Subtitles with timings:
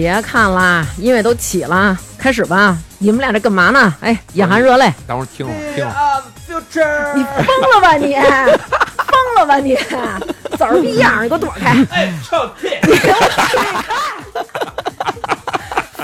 [0.00, 2.74] 别看啦，音乐都起了，开始吧！
[2.96, 3.94] 你们俩这干嘛呢？
[4.00, 5.94] 哎，眼含热泪，等会儿听会儿听会儿。
[5.94, 8.14] 啊，future，你疯了吧你？
[8.14, 9.76] 疯了吧你？
[10.56, 11.86] 枣儿逼样，你给我躲开！
[11.90, 12.70] 哎，臭屁！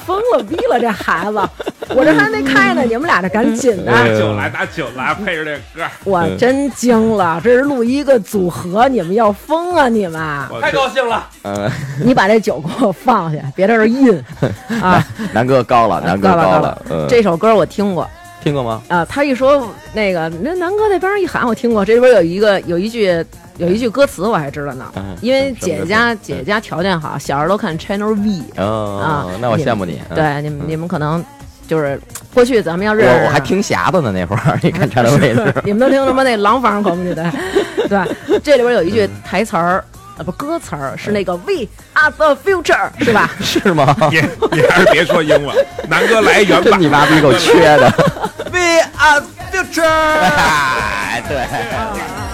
[0.06, 1.48] 疯了逼了，这孩子！
[1.94, 7.40] 我这还没开呢，你们俩这赶紧的，拿酒来，拿酒来，配着这歌，我真惊了！
[7.42, 10.20] 这是录一个组合，你们要疯啊你们！
[10.50, 11.70] 我太高兴了，嗯，
[12.04, 14.22] 你把这酒给我放下，别在这儿印
[14.82, 15.04] 啊！
[15.32, 18.08] 南哥高了，南哥高了这首歌我听过
[18.42, 18.82] 听过吗？
[18.88, 23.24] 啊，他一说那个那南哥那边一喊，我听过，这边有一个有一句
[23.58, 30.00] 有一句歌词我还知道呢，嗯因为姐姐家姐姐家条件好，小时候都看 Channel V 哦啊，，那我羡慕你。
[30.10, 31.24] 嗯，对，你们你们可能
[31.66, 32.00] 就是
[32.32, 35.54] 过去咱们要认识，我我还听匣子呢，那会儿你看陈德位置。
[35.64, 37.24] 你们都听什么那廊坊口音对
[37.88, 39.84] 对，这里边有一句台词儿。
[40.18, 43.30] 啊，不，歌词儿是那个 We are the future，是吧？
[43.38, 43.94] 是吗？
[44.10, 45.54] 你你还是别说英文，
[45.90, 46.80] 南哥来一原版。
[46.80, 47.92] 你妈逼够缺的。
[48.50, 49.84] We are future。
[49.84, 52.25] 哎，对。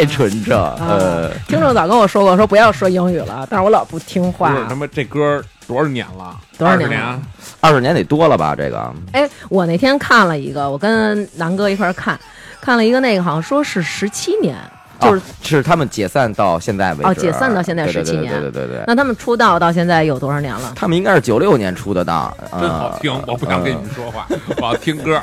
[0.00, 0.06] 样啊。
[0.06, 4.64] 这纯正，呃，听众早跟我说过，说不要说英语了，但是我老不听不话是。
[4.68, 6.36] 他妈这歌多少年了？
[6.58, 7.22] 多少年了20年？
[7.60, 8.54] 二十年得多了吧？
[8.56, 12.18] 这个哎，我那天看了一个，我跟南哥一块看，
[12.60, 14.56] 看了一个那个，好像说是十七年，
[15.00, 17.06] 就是、哦是他们解散到现在为止。
[17.06, 18.84] 哦解散到现在对对对17年对对对对。
[18.86, 20.72] 那他们出道到现在有多少年了？
[20.76, 24.28] 他们应该是九六年出的档， 真好听，呃我不想跟你们说话，
[24.60, 25.20] 我要听歌。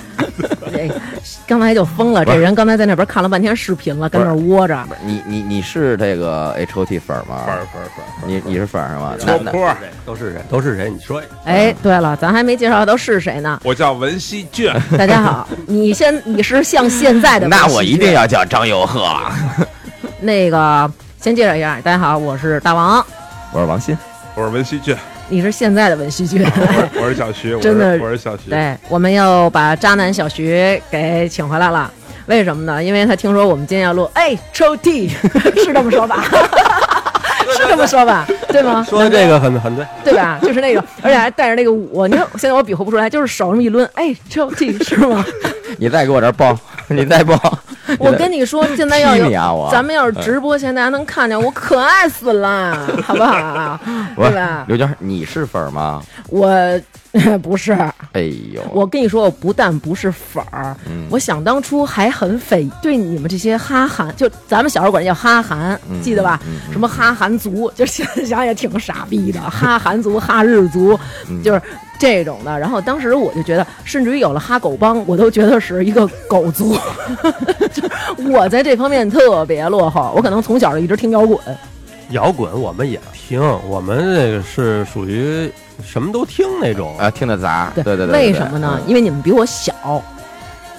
[0.71, 0.91] 这
[1.47, 4.77] 刚才就疯了，这人刚才在那边看了半天视频了，跟那窝着。
[5.05, 7.43] 你你你是这个 H O T 粉吗？
[7.45, 9.16] 粉儿粉儿粉儿，你你是粉儿是吗？
[9.17, 9.73] 戳那那坡。
[10.07, 10.41] 都是谁？
[10.50, 10.90] 都是谁？
[10.90, 11.22] 你说。
[11.44, 13.59] 哎，对了，咱还没介绍都是谁呢？
[13.66, 19.06] 我叫文熙俊，大 家好，你现你是像现在的那我一定要叫张佑赫。
[20.22, 20.90] 那个
[21.22, 23.06] 先介绍一下，大家好，我是大王，
[23.51, 23.97] 我是王鑫，
[24.34, 24.96] 我是文熙俊，
[25.28, 26.41] 你是现在的文熙俊。
[26.56, 28.50] 我是我是小徐，真的我是小徐。
[28.50, 31.91] 对，我们又把渣男小徐给请回来了。
[32.28, 32.81] 为什么呢？
[32.81, 35.09] 因为他听说我们今天要录，哎，抽屉，
[35.63, 36.23] 是这么说吧？
[37.67, 38.25] 是这么说吧？
[38.50, 38.85] 对吗？
[38.89, 40.39] 说的这个很很对，对吧？
[40.41, 42.07] 就是那个，而且还带着那个舞。
[42.07, 45.23] 你看，现在我比划不出来，就是手这么一抡，哎，这这是吗？
[45.78, 46.57] 你再给我这儿报，
[46.88, 47.38] 你再报。
[48.00, 53.79] 我跟你说，现在要有啊咱们要是直播，现在大家能看见我，可爱死了，好不好？
[54.16, 54.66] 不是对吧？
[54.67, 56.01] 刘娟，你是粉儿吗？
[56.29, 56.50] 我
[57.41, 57.72] 不是，
[58.11, 58.22] 哎
[58.53, 66.39] 呦，我跟你说，我不但不是粉儿，嗯我想当初还很匪对你们这些哈韩，就咱们小时候管人叫哈韩，嗯记得吧？
[66.72, 70.99] 什么哈韩族，就现在想也挺傻逼的，哈韩族、哈日族，
[71.29, 71.61] 嗯就是
[72.00, 72.59] 这种的。
[72.59, 76.78] 然后当时我就觉得，甚至于有了哈狗帮，我都觉得是一个狗族，
[77.73, 77.91] 就是
[78.29, 81.40] 我在这方面特别落后，我可能从小就一直听摇滚。
[82.11, 85.52] 摇滚我们也听，我们这个是属于
[85.84, 86.97] 什么都听那种。
[86.97, 88.08] 啊，听得杂，对对对。
[88.08, 88.79] 为什么呢？
[88.88, 89.73] 因为你们比我小。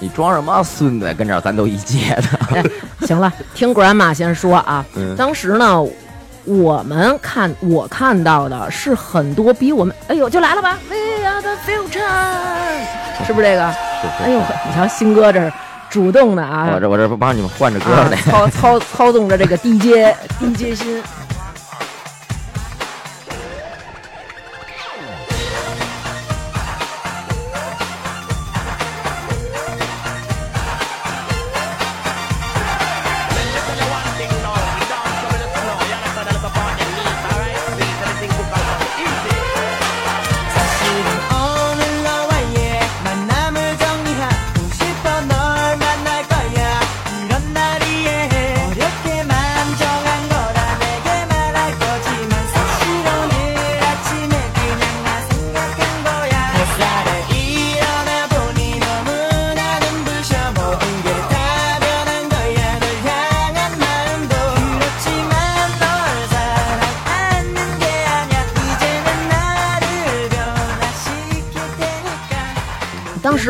[0.01, 1.13] 你装什么孙子？
[1.13, 2.55] 跟这儿咱都一届的。
[2.55, 2.63] 哎，
[3.05, 4.83] 行了，听 grandma 先说啊。
[4.95, 5.85] 嗯当时呢，
[6.49, 13.71] 我们看我看到的是很多比我们，哎呦，就来了吧，We are the future，是不是这个？
[14.01, 15.53] 是是哎呦，你瞧，新哥这儿
[15.91, 18.17] 主动的啊，我这我这不帮你们换着歌啊呢。
[18.25, 21.03] 操操操纵着这个 DJ DJ 心。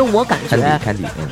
[0.10, 0.80] 时我感觉，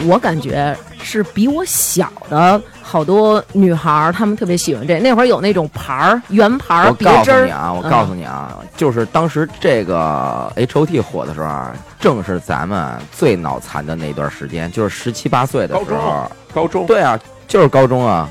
[0.08, 5.00] 我感觉是比我小的好多女孩儿，她们特别喜欢这。
[5.00, 16.30] 那会儿有那种牌儿、圆牌儿、我告诉别针儿你啊，我嗯告诉你啊，就是当时这个 H O T 火的时候啊，正是咱们最脑残的那段时间，就是十七八岁的时候。
[16.54, 18.30] 高中对啊，就是高中啊，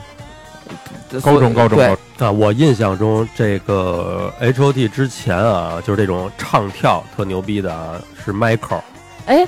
[1.22, 7.92] 高中高中对高中啊，我印象中这个 H O T 之前啊，就是这种唱跳特牛逼的啊，
[8.24, 8.80] 是 Michael。
[9.26, 9.46] 哎，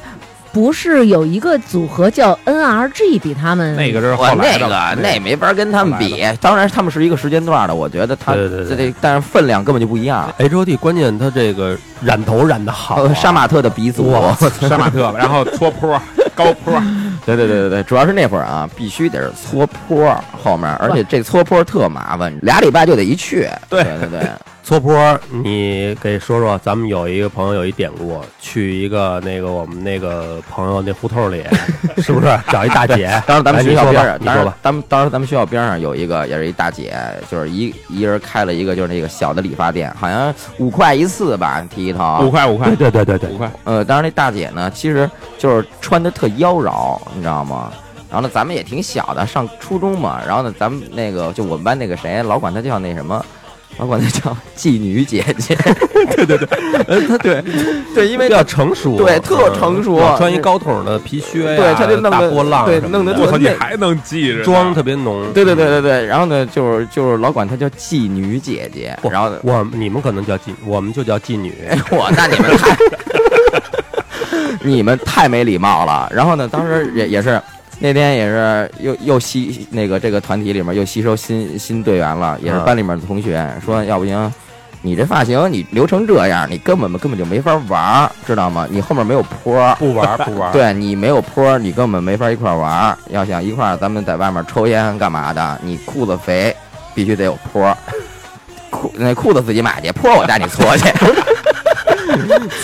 [0.52, 6.24] 不是有一个组合叫 NRG 比他们那个是后来的个那没法跟他们比。
[6.40, 10.32] 当然，他们是一个时间段的，我觉得他对对对这这，但是分量根本就不一样。
[10.38, 14.12] H O T 关键他这个染头染的好、杀马特的鼻祖，
[14.68, 16.00] 杀马特，然后搓坡、
[16.34, 16.72] 高坡，
[17.26, 23.48] 对对对对对，主要是那会儿啊，必须得是搓坡后面，而且这搓坡特麻烦，俩礼拜就得一去。
[23.68, 23.84] 对。
[23.84, 24.30] 对对对，
[24.68, 31.42] 搓坡，你给说说，咱们有一个朋友有一典故，去一个那个我们那个朋友那胡同里，
[32.02, 33.10] 是不是找一大姐？
[33.26, 34.74] 当时咱们学校边上，你说吧，当时。
[34.74, 36.94] 咱们当时咱们学校边上有一个，也是一大姐，
[37.30, 42.18] 就是一一人开了一个就是那个小的理发店，好像五块一次吧，剃一头。
[42.20, 47.72] 五块五块对对对对对，五块，呃，当时那大姐呢，其实就是穿的特妖娆，你知道吗？
[48.10, 50.20] 然后呢，咱们也挺小的，上初中嘛。
[50.26, 53.24] 然后呢，咱们那个就我们班那个谁，老管她叫那什么，
[53.78, 55.56] 老管她叫妓女姐姐。
[56.16, 56.48] 对对对，
[56.86, 57.42] 呃，她对
[57.94, 65.32] 对，因为比较成熟，对特成熟嗯穿一高筒的皮靴呀，对她就弄得大波浪对弄得我操，你还能记着妆特别浓。
[65.32, 71.54] 对对对对对，然后呢，就是就是老管她叫妓女姐姐，然后我你们可能叫妓，我们就叫妓女。
[71.90, 72.76] 我那你们太
[74.62, 76.10] 你们太没礼貌了。
[76.14, 77.40] 然后呢，当时也也是
[77.80, 84.32] 那天也是又又吸那个这个团体里面又吸收新新队员了，也是嗯班里面的同学说，要不行。
[84.80, 88.66] 你这发型，你留成这样，你根本根本就没法玩，知道吗？
[88.70, 92.96] 你后面没有坡，不玩不玩， 对你没有坡，你根本没法一块玩。
[93.10, 95.60] 要想一块，咱们在外面抽烟干嘛的？
[95.64, 96.54] 你裤子肥，
[96.94, 97.76] 必须得有坡。
[98.70, 100.88] 裤那裤子自己买去，坡我带你搓去。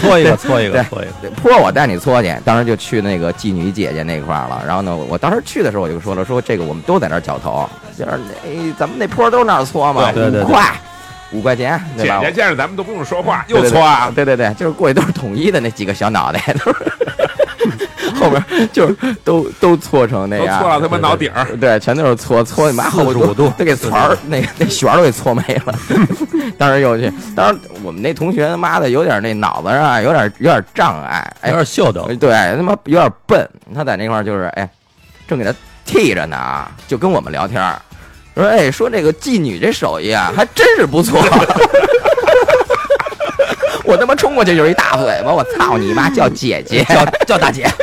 [0.01, 1.13] 搓一个搓一个搓一个。
[1.21, 4.63] 对坡我带你搓去，当时就去那个妓女姐姐那块儿了。
[4.67, 7.69] 然后呢，我当时去的时候我就说了，说这个我们都在那儿绞头，
[7.99, 10.73] 就是那咱们那坡儿都那儿搓嘛，对对对五块，
[11.33, 12.21] 五块钱，对吧？
[12.21, 16.79] 姐姐见着咱们都不用说话，又搓啊，对对对，就是过去都是统一的那几个小脑袋，都是
[18.21, 21.45] 后边就是都都搓成那样，搓到他妈脑顶儿。
[21.57, 25.75] 对，全都是搓搓你妈后45度都给团儿那个那旋儿都给搓没了。
[26.57, 33.49] 当时又去，当时我们那同学他妈的有点那脑子上啊有点有点障碍，哎有，点秀逗，对，他妈有点笨。
[33.75, 34.69] 他在那块儿就是哎，
[35.27, 35.53] 正给他
[35.85, 37.81] 剃着呢啊，就跟我们聊天儿
[38.35, 41.21] 说哎说这个妓女这手艺啊还真是不错。
[43.85, 47.67] 我他妈冲过去就是一大嘴巴，我操你妈叫姐姐，叫叫大姐。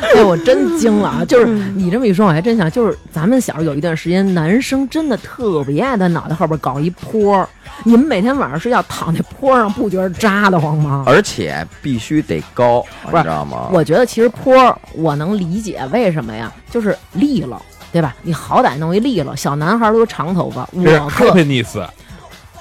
[0.00, 1.24] 哎，我真惊了啊！
[1.24, 7.48] 就是你这么一说，我还真想，就是咱们小时候有一段时间，男生真的特别爱在脑袋后边搞一坡儿。
[7.84, 11.04] 你们每天晚上睡觉躺在坡上，不觉得扎得慌吗？
[11.06, 12.82] 而且必须得高，
[13.12, 13.68] 你知道吗？
[13.70, 17.60] 我觉得其实坡儿我能理解为什么呀，就是利落，
[17.92, 18.16] 对吧？
[18.22, 21.86] 你好歹弄一利落，小男孩都长头发，我可 happiness，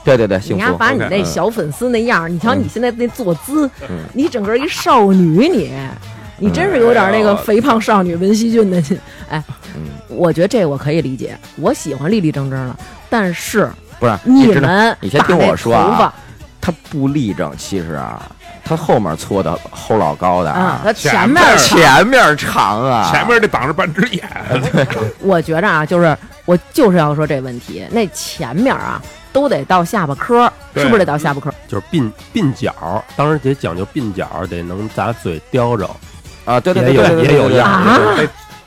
[0.07, 0.55] 对对对，幸福。
[0.55, 5.71] 你丫把你那嗯小粉丝那样儿，你瞧嗯你现在那坐姿，嗯你整个一少女，你
[6.37, 8.97] 你真是有点那个肥胖少女文熙俊的劲。
[9.29, 9.43] 哎，
[9.75, 12.75] 嗯我觉得这我可以理解，我喜欢立立正正的，
[13.09, 16.13] 但是不是你们你先听我说头发啊，
[16.61, 18.21] 他不立正，其实啊，
[18.63, 24.23] 他后面搓的齁老高的啊，它前前面前面长啊，前面得挡着半只眼，
[25.19, 29.01] 我觉着啊，就是我就是要说这问题，那前面啊
[29.33, 31.53] 都得到下巴颏儿，是不是得到下巴颏儿？
[31.67, 35.89] 就是鬓鬓角，当然得讲究鬓角，得能把嘴叼着。
[36.45, 37.99] 啊，对对也有对对对对对对也有样啊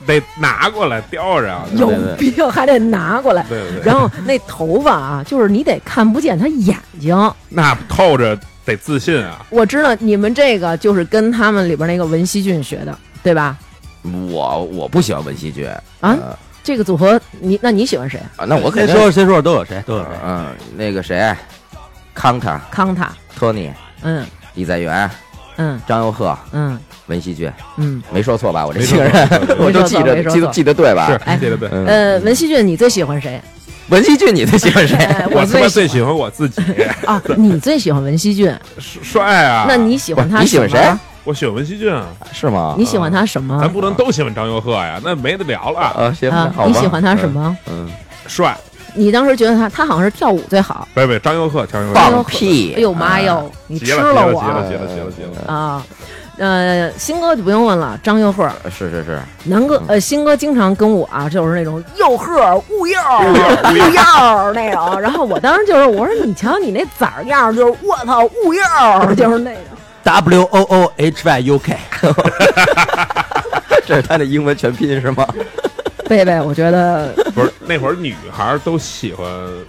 [0.05, 1.65] 得得拿过来叼着啊。
[1.75, 3.43] 有病还得拿过来。
[3.49, 7.33] 对对对，然后那头发啊，就是你得看不见他眼睛。
[7.49, 9.45] 那透着得自信啊。
[9.49, 13.57] 我知道你们这个就是跟他们里边那个文熙俊学的，对吧？
[14.03, 18.19] 我我不喜欢文熙俊啊呃这个组合，你那你喜欢谁？
[18.37, 20.09] 啊，那我肯定先说先说都有谁都有谁。
[20.25, 21.35] 嗯，那个谁，
[22.13, 23.71] 康塔、康塔，托尼、
[24.03, 25.09] 嗯李在元、
[25.57, 26.77] 嗯张佑赫、嗯
[27.07, 28.01] 文熙俊，嗯。
[28.13, 28.65] 没说错吧？
[28.65, 29.11] 我这个人
[29.59, 31.07] 我都记着没说错 记得记得对吧？
[31.07, 33.41] 是哎对对对，嗯，呃，文熙俊，你最喜欢谁？
[33.89, 34.95] 文熙俊你最喜欢谁？
[34.97, 36.61] 哎我他最最喜欢我自己，
[37.05, 39.65] 啊，你最喜欢文熙俊，帅啊！
[39.67, 40.79] 那你喜欢他你喜欢谁？
[41.23, 42.75] 我喜欢文熙俊啊，是吗？
[42.77, 43.71] 你喜欢他什么咱？
[43.71, 45.79] 不能都喜欢张佑赫呀，那没得聊了。
[45.79, 46.13] 啊？
[46.17, 46.67] 行，啊好吧。
[46.67, 47.55] 你喜欢他什么？
[47.69, 47.89] 嗯？
[48.27, 48.57] 帅，
[48.95, 50.87] 你当时觉得他，他好像是跳舞最好。
[50.93, 52.73] 别别，张佑赫，张佑放赫，屁！
[52.75, 53.21] 哎呦妈啊！
[53.21, 55.53] 哟，你吃急了急了急我了急了急了急了！
[55.53, 55.85] 啊！
[56.37, 62.33] 呃，新哥就不用问了，张佑赫，是是是，南哥，呃，新哥经常跟我啊，就是那种佑赫
[62.69, 69.63] 雾药雾药那种，然后我当时就是我说你瞧你那崽儿样，就是我操雾药，就是那种。
[70.03, 71.77] W O O H Y U K，
[73.85, 75.25] 这是他的英文全拼是吗？
[76.09, 79.25] 贝贝，我觉得不是那会儿女孩儿都喜欢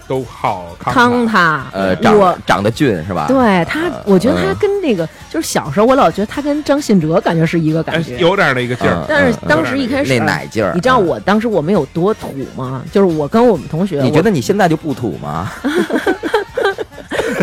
[0.09, 3.27] 都好康康他，呃，长长得俊是吧？
[3.29, 8.17] 对他，我觉得他嗯跟那个就是小时候，我老觉得他跟张信哲感觉是一个哎感觉。
[8.17, 9.05] 有点那个劲儿嗯。
[9.07, 12.83] 但是当时一开始那奶劲儿，你知道嗯我当时我们有多土吗？
[12.91, 15.49] 就是我跟我们同学，你觉得你现在就不土吗？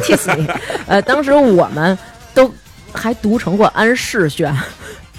[0.03, 0.47] 气死你！
[0.87, 1.97] 呃，当时我们
[2.35, 2.53] 都
[2.95, 4.55] 还读成过安世轩，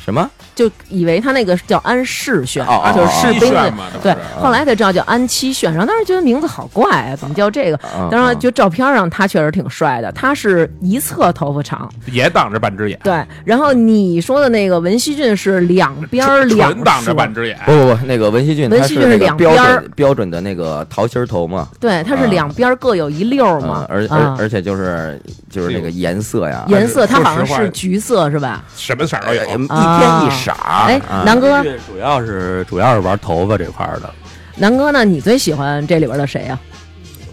[0.03, 0.29] 什么？
[0.53, 7.79] 就以为他那个叫安世炫，哦哦就是士兵的对，后来才知道叫安七炫，然后当时觉得名字好怪啊，怎么叫这个？
[7.95, 13.23] 嗯当然，嗯就照片上他确实挺帅的，他是一侧头发长，也挡着半只眼，对。
[13.45, 17.57] 然后你说的那个文熙俊是两边儿两纯挡着半只眼。
[17.65, 19.79] 不不不，那个文熙俊文熙俊是两边儿。
[19.81, 22.31] 准标准的那个桃心头嘛，对，他是嗯。
[22.31, 23.85] 两边各有一溜嘛。
[23.89, 28.63] 嗯，，而啊而而且就是就是那个颜色呀，颜色它好像是橘色是吧？
[28.75, 29.41] 什么色儿都有。
[29.41, 29.47] 呃。
[29.51, 30.87] 一天一色儿。
[30.87, 34.13] 哎啊，南哥，主要是主要是玩头发这块儿的，
[34.57, 35.05] 南哥呢？
[35.05, 36.59] 你最喜欢这里边的谁呀？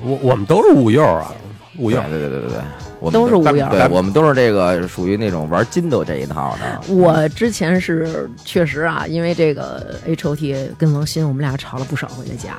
[0.03, 1.33] 我我们都是五幼啊，
[1.77, 2.11] 五幼对。
[2.11, 2.61] 对对对对对，
[3.01, 6.93] 我们都是五幼对，我们都是这个属于那种玩筋斗这一套的。
[6.95, 12.59] 我之前是确实啊，因为这个 H O T 跟王鑫，我们俩吵了不少回的架。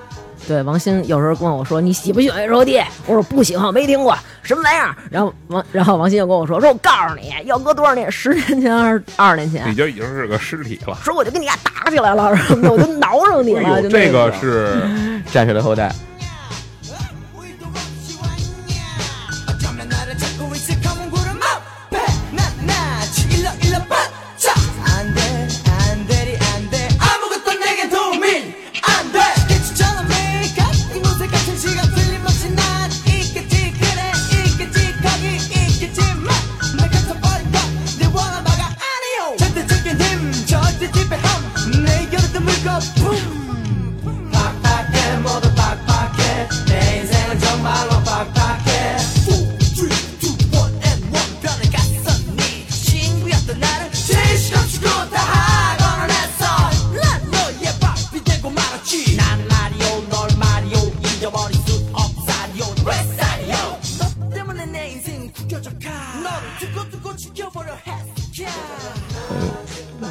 [0.50, 8.12] 对，王鑫有时候跟我说：“你喜不喜欢 H O T？” 我说：“不喜欢，没听过，什么玩意儿。”然后王，然后王鑫又跟我说：“说我告诉你，要搁多少年？
[8.12, 9.76] 十年前还是二十年前你？
[9.76, 10.98] 就已经是个尸体了。
[11.04, 13.76] 说我就跟你俩打起来了，什么的，我就挠上你了。
[13.76, 14.82] 哎，就那这个是
[15.32, 15.94] 战士的后代，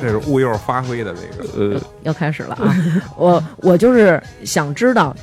[0.01, 2.75] 这是物幼发挥的这个，呃，要开始了啊！
[3.17, 5.15] 我我就是想知道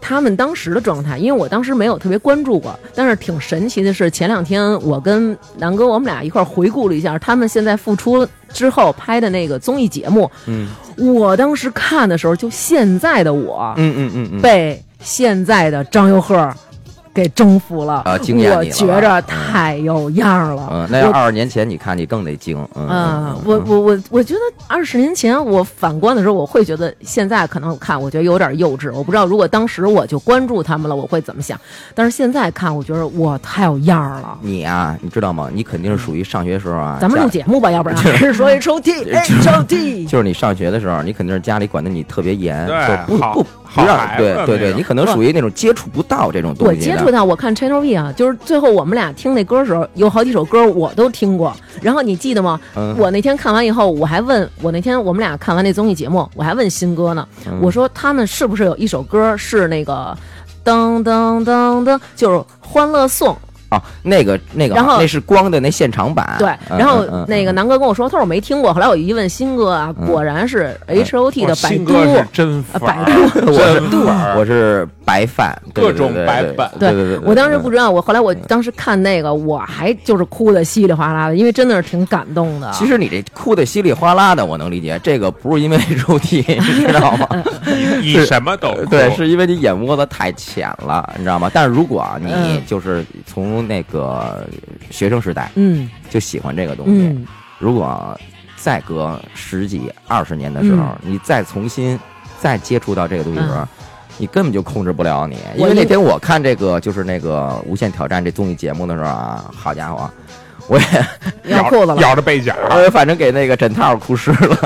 [0.00, 2.76] 他们当时的状态，因为我当时没有特别关注过。
[2.96, 10.30] 但是挺神奇的是，前两天我跟南哥我们俩一块儿回顾了一下他们现在复出之后拍的那个综艺节目。
[10.46, 16.52] 嗯我当时看的时候，就现在的我嗯嗯嗯嗯，被现在的张佑赫
[17.14, 20.68] 给征服了，啊惊艳我觉着嗯太有样了。
[20.72, 22.58] 嗯，那要我二十年前你看你更得惊。
[22.74, 28.92] 嗯啊，我我我我觉得二十年前我反观的时候，我会觉得现在可能看，我觉得有点幼稚。
[28.92, 31.58] 我不知道如果当时我就关注他们了，我会怎么想。
[31.94, 34.36] 但是现在看，我觉得我，太有样儿了。
[34.40, 35.48] 你啊，你知道吗？
[35.52, 37.96] 你肯定是属于上学时候啊，咱们录节目吧，要不然
[38.34, 40.04] 说 O T H O T。
[40.06, 46.74] 就是你上学的时候，你肯定是家里管的你特别严，就不不好不让孩子对对对，你可能属于那种接触不到这种东西。
[46.76, 51.52] 我接触到，我看 Channel V 啊，就是最后我们俩听那歌的时候，有好几首歌我都听过。
[51.82, 52.60] 然后你记得吗？
[52.76, 60.16] 嗯我那天看完以后，我还问我那天我们俩看完那综艺节目，我还问新哥呢，嗯我说他们是不是有一首歌是那个
[60.64, 63.34] 噔噔噔噔，就是《欢乐颂》。
[63.74, 66.36] 啊，那个那个，然后那是光的那现场版。
[66.38, 68.72] 对，嗯然后那个南哥跟我说，他说我没听过。
[68.72, 71.74] 后来我一问新哥啊，果然是 H O T 的哇百度。
[71.74, 77.74] 新哥是真百度 我是真范儿我是白饭，各种白饭对对对，我当时不知。
[77.76, 82.70] 道，我后来我当时看那个，我还就是哭的稀里哗啦的，因为真的是挺感动的。
[82.72, 85.76] 其实你这哭的稀里哗啦的，我能理解，这个不是因为
[86.06, 87.26] 肉体，你知道吗？
[87.66, 91.50] 你你什么都对，是因为你眼窝子太浅了，你知道吗？
[91.52, 94.46] 但是如果啊你嗯就是从那个
[94.90, 95.88] 学生时代嗯。
[96.10, 97.26] 就喜欢这个东西，嗯，
[97.58, 98.18] 如果
[98.56, 101.12] 再隔十几二十年的时候，嗯。
[101.12, 101.98] 你再重新
[102.40, 103.68] 再接触到这个东西的时候，嗯
[104.16, 105.36] 你根本就控制不了你。
[105.56, 110.08] 因为那天我看这个就是那个《无限挑战》这综艺节目的时候啊，好家伙，
[110.68, 110.84] 我也
[111.44, 111.96] 尿裤子了。
[111.96, 114.58] 咬着被角，我也反正给那个枕套哭湿了，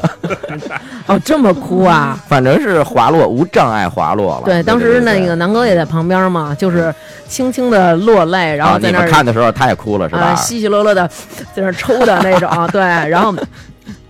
[1.06, 2.18] 哦，这么哭啊？
[2.28, 4.42] 反正是滑落无障碍滑落了。
[4.44, 6.94] 对，当时那个南哥也在旁边嘛，就是
[7.28, 10.34] 轻轻的落泪，然后在那看的时候他也哭了是啊，吧？
[10.36, 11.08] 稀稀落落的
[11.54, 12.80] 在那抽的那种，对。
[12.80, 13.34] 然后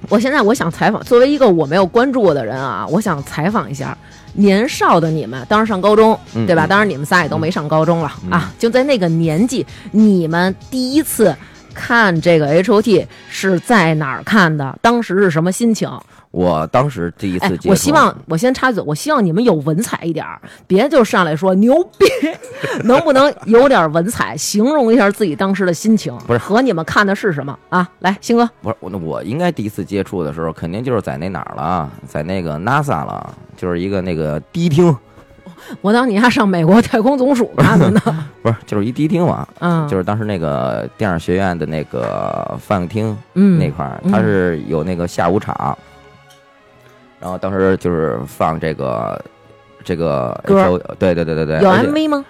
[0.09, 3.97] 我现在我想采访，作为一个我没有关注过的人啊，我想采访一下
[4.35, 6.64] 年少的你们，当时上高中，嗯对吧？
[6.66, 11.35] 嗯当然你们仨也都没上高中了、嗯啊，就在那个年纪，你们第一次
[11.79, 14.77] 看这个 H O T 是在哪儿看的？
[14.83, 15.89] 当时是什么心情？
[16.31, 22.05] 我当时第一次哎接触，，我希望我先插嘴，我希望你们有文采一点儿，别就上来说牛逼，
[22.85, 26.15] 能不能有点文采，形容一下自己当时的心情？
[26.27, 27.89] 不是和你们看的是什么啊？
[28.01, 34.95] 来，星哥，不是我，那我应该第一次接触的时候，肯定就是在那哪儿了，在那个 NASA 了，就是一个那个迪厅，
[35.81, 38.01] 我当你还上美国太空总署看的呢。
[38.43, 45.77] 不是，就是一迪厅嘛，嗯，就是当时那个电影学院的那个放映厅嗯那块儿，嗯它是有那个下午场，
[47.21, 49.21] 然后当时就是放这个
[49.85, 52.25] 这个歌对对对对对，有 MV 吗？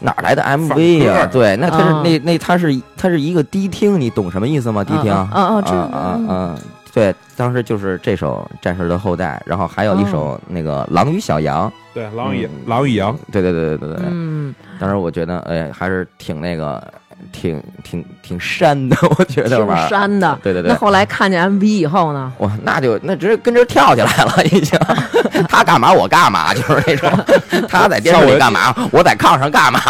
[0.00, 4.84] 哪来的 MV 呀、歌对，那它是、啊那那它是它是一个迪厅，你懂什么意思吗？
[4.84, 6.54] 迪厅啊啊啊啊！
[6.98, 14.06] 对，当时就是这首《战士的后代》，然后还有一首那个《狼与小羊对，狼与嗯狼与羊，》，对对对对对对。
[14.10, 16.82] 嗯，当时我觉得，哎，还是挺那个，
[17.30, 19.88] 挺挺挺山的， 我觉得挺玩儿。
[19.88, 20.38] 山的。
[20.42, 22.32] 对对对那后来看见 MV 以后呢？
[22.38, 24.78] 哇，那就那直接跟这跳起来了，已经。
[25.48, 27.10] 他干嘛我干嘛，就是那种。
[27.68, 29.80] 他在电视里干嘛，我在炕上干嘛。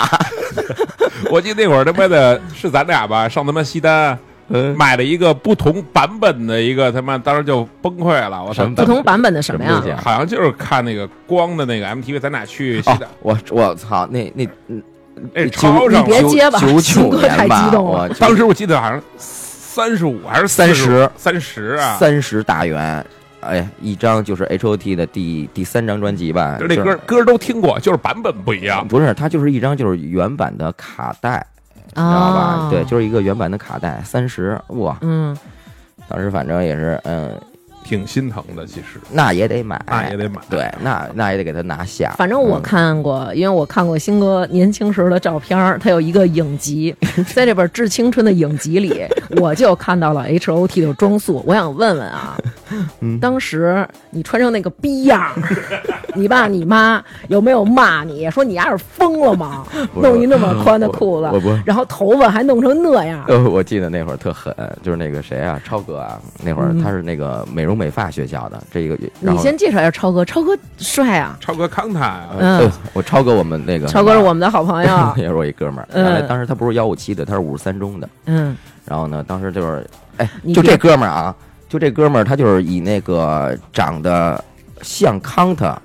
[1.30, 4.76] 我记得那会儿他妈的是咱俩吧，上他妈西单嗯。
[4.76, 8.62] 买了一个不同版本的一个，他妈当时就崩溃了，我操。
[8.62, 8.74] 什么！
[8.74, 10.00] 不同版本的什么呀？
[10.02, 14.48] 好像就是看那个光的那个 MTV，咱俩去西哦，，我我操，那那
[15.32, 16.00] 那九超上了。
[16.00, 18.02] 你别接吧九九年吧，太激动了。
[18.02, 23.04] 我 当时我记得好像三十五还是三十三十啊，三十大元，
[23.40, 26.96] 哎，一张就是 H O T 的第第三张专辑吧，就这就是。
[26.96, 28.86] 歌歌都听过，就是版本不一样。
[28.86, 31.44] 不是，它就是一张就是原版的卡带，
[31.94, 32.40] 你知道吧？
[32.40, 35.36] 啊，对，就是一个原版的卡带，三十哇，嗯，
[36.08, 37.30] 当时反正也是，嗯，
[37.84, 40.40] 挺心疼的，其实那也得买，那也得买。
[40.50, 42.14] 对，那那也得给他拿下。
[42.18, 46.94] 反正我嗯看过，因为我看过星哥年轻时候的照片，他有一个影集，
[47.34, 49.06] 在这本《致青春》的影集里，
[49.40, 51.42] 我就看到了 H O T 的装束。
[51.46, 52.36] 我想问问啊，
[53.00, 55.32] 嗯当时你穿成那个逼样儿，
[56.18, 58.28] 你爸你妈有没有骂你？
[58.30, 59.64] 说你丫是疯了吗？
[59.94, 61.48] 弄一那么宽的裤我我不。
[61.48, 63.24] 子，然后头发还弄成那样。
[63.28, 72.58] 呃，我记得那会儿特狠，就是那个谁啊，超哥啊，那会儿他是那个美容美发学校的，这一个，你先介绍一下超哥，超哥帅啊，超哥康他呀，嗯。
[72.58, 81.34] 呃，我超哥我们那个超哥是我们的好朋友，也是我一哥们儿，嗯原来当时他不是幺五七的，他是五十三中的，嗯，然后呢，当时就是，哎，就这哥们儿啊，
[81.68, 84.42] 就这哥们儿，他就是以那个长得
[84.82, 85.78] 像康他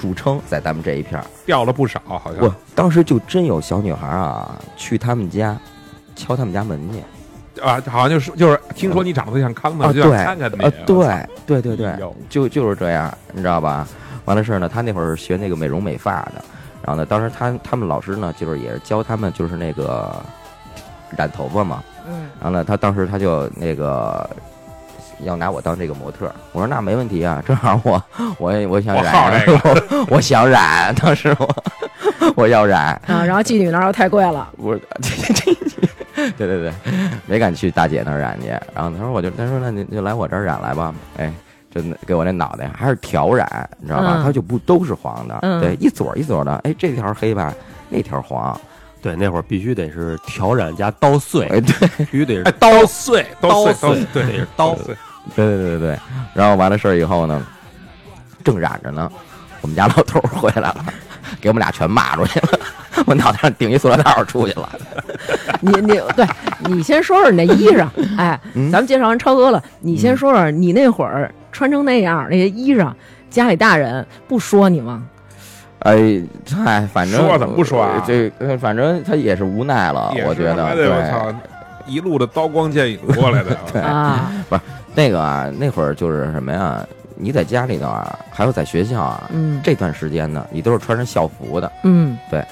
[0.00, 1.26] 著称，在咱们这一片儿。
[1.44, 5.58] 掉了不少，好我像当时就真有小女孩啊，去他们家
[6.14, 7.02] 敲他们家门去。
[7.62, 13.88] 啊，好像就是就是听说你长得像康啊，的，就想对，看看你啊，，对，对对对就就是这样，你知道吧？
[14.26, 16.44] 完了事儿呢，他那会儿学那个美容美发的，
[16.82, 20.14] 然后呢，当时他他们老师呢，就是也是教他们就是那个
[21.16, 24.28] 染头发嘛，嗯，然后呢，他当时他就那个
[25.24, 28.02] 要拿我当这个模特，我说那没问题啊，正好我
[28.38, 31.48] 我也我想染，这我我想染，当时我
[32.36, 36.72] 我要染，啊，然后妓女那儿又太贵了，我这这这，对对对，
[37.26, 38.48] 没敢去大姐那儿染去。
[38.74, 41.32] 然后他说我就他说那你就来我这儿染来吧，哎，
[41.70, 44.16] 就给我那脑袋还是挑染，你知道吧？
[44.18, 47.54] 嗯它就不都是黄的，嗯对，一撮一撮的，哎，这条黑吧，
[47.88, 48.58] 那条黄，
[49.02, 54.96] 对，那会儿必须得是挑染加刀碎，哎，对必须得是哎，刀碎，刀碎，碎对，得是刀碎，
[55.34, 55.98] 对对对对对。
[56.34, 57.46] 然后完了事儿以后呢，
[58.42, 59.10] 正染着呢，
[59.60, 60.84] 我们家老头儿回来了，
[61.40, 62.48] 给我们俩全骂出去了。
[63.04, 64.68] 我脑袋上顶一塑料袋儿出去了，
[65.60, 66.26] 你你对，
[66.64, 72.90] 你先说说你那衣裳，哎，嗯咱们介绍完超哥了，你先说说你那会儿穿成那样那些衣裳，
[73.28, 75.02] 家里大人不说你吗？
[75.86, 76.20] 哎，
[76.64, 80.54] 嗨，反正说怎么不说啊这呃反正他也是无奈了，我觉得。
[80.56, 81.34] 他妈的我对，操，
[81.86, 84.32] 一路的刀光剑影过来的， 对啊，
[84.94, 86.84] 那个啊，那会儿就是什么呀？
[87.14, 92.44] 你在家里头啊，还有在学校啊，嗯这段时间呢，你都是穿着校服的，嗯，对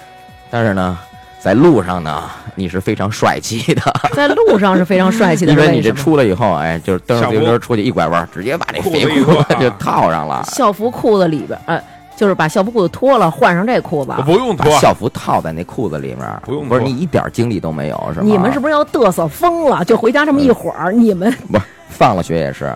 [0.50, 0.96] 但是呢，
[1.40, 2.22] 在路上呢，
[2.54, 3.82] 你是非常帅气的，
[4.14, 5.92] 在路上是非常帅气的， 因为你这？
[5.92, 10.42] 出来以后，哎，就是蹬着自行车出去一拐弯，直接把这裤子肥裤就套上了。
[10.44, 11.82] 校服裤子里边，呃，
[12.16, 14.12] 就是把校服裤子脱了，换上这裤子。
[14.24, 18.26] 不用脱，把校服套在那裤子里面，不用不是你一点精力都没有是吗？
[18.26, 19.84] 你们是不是要嘚瑟疯了？
[19.84, 22.74] 就回家这么一会儿，你们不是放了学也是，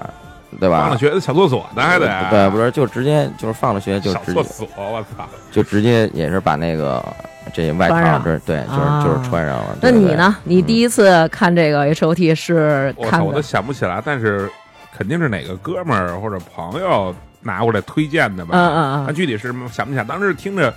[0.59, 0.81] 对吧？
[0.81, 5.29] 放了学小厕所呢，还得对，不是就直接就是放了学就小直接厕所，我操！
[5.53, 7.05] 就直接也是把那个
[7.53, 9.77] 这外套这对就是啊就是穿上了。
[9.81, 10.37] 那你呢？
[10.45, 14.51] 你第一次看这个 H O T 是看，我都想不起来，但是
[14.97, 18.51] 肯定是哪个哥们儿或者朋友拿过来推荐的吧？
[18.57, 20.73] 嗯嗯嗯但具体是什么想不想，当时听着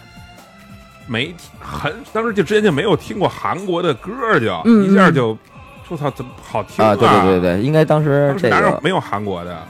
[1.08, 5.38] 没听很，当时就之前就没有听过韩国的歌儿就，嗯一下就。
[5.90, 9.62] 我操，怎么好听啊，对对对对，应该当时这个哪有没有韩国的？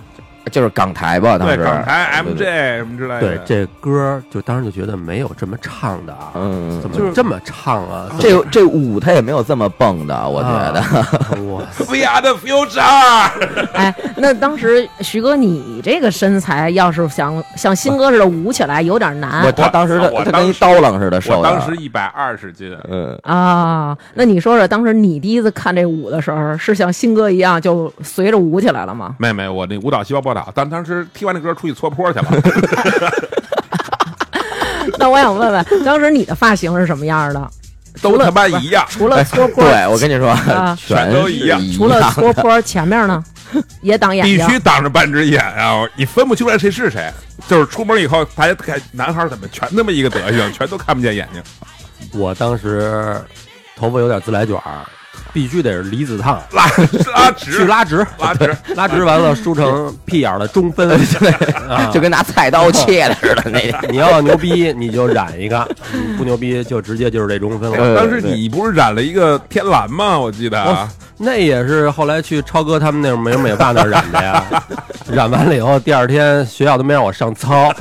[0.51, 3.19] 就是港台吧，当对，时港台 MJ 什么之类的。
[3.19, 8.09] 对这歌，就当时就觉得没有这么唱的啊，嗯怎就是么这么唱啊？
[8.19, 10.81] 这这舞他也没有这么蹦的，我觉得。
[11.51, 12.81] 哇，We are the future。
[13.73, 21.41] 哎，那当时徐哥，你这个身材要是想像新哥似的舞起来，有点难我他当时他跟一刀郎似的瘦。
[21.43, 23.97] 当时一百二十斤，嗯，啊。
[24.13, 29.15] 那你说说，当时你第一次看这舞的时候，是像新哥一样就随着舞起来了吗？
[29.17, 32.25] 妹妹，我那舞蹈细胞不好，当当时踢完那歌出去搓坡去了。
[34.97, 37.49] 那我想问问，当时你的发型是什么样的？
[38.01, 38.85] 都他妈一样。
[38.89, 43.23] 除了搓 坡，对，我跟你说啊，全都一样除了搓坡，前面呢
[43.81, 44.53] 也挡眼睛必。
[44.53, 45.83] 须挡着半只眼啊！
[45.95, 47.11] 你分不清来谁是谁。
[47.47, 51.41] 就是出门以后，大家看男孩怎么全他妈一个德行，全都看不见眼睛。
[52.13, 53.15] 我当时
[53.75, 54.85] 头发有点自来卷儿，
[55.33, 56.65] 必须得是离子烫，拉
[57.15, 60.89] 拉去直拉直，拉直， 拉直完了梳成屁眼儿的中分，
[61.69, 61.89] 啊。
[61.93, 63.87] 就跟拿菜刀切的似的那个。
[63.89, 65.67] 你要牛逼你就染一个，
[66.17, 67.77] 不牛逼就直接就是这中分了。
[67.77, 70.17] 呃当时你不是染了一个天蓝吗？
[70.19, 74.43] 我记得哦那也是后来去超哥他们那美容美发那染的呀，
[75.11, 77.71] 染完了以后，第二天学校都没让我上操，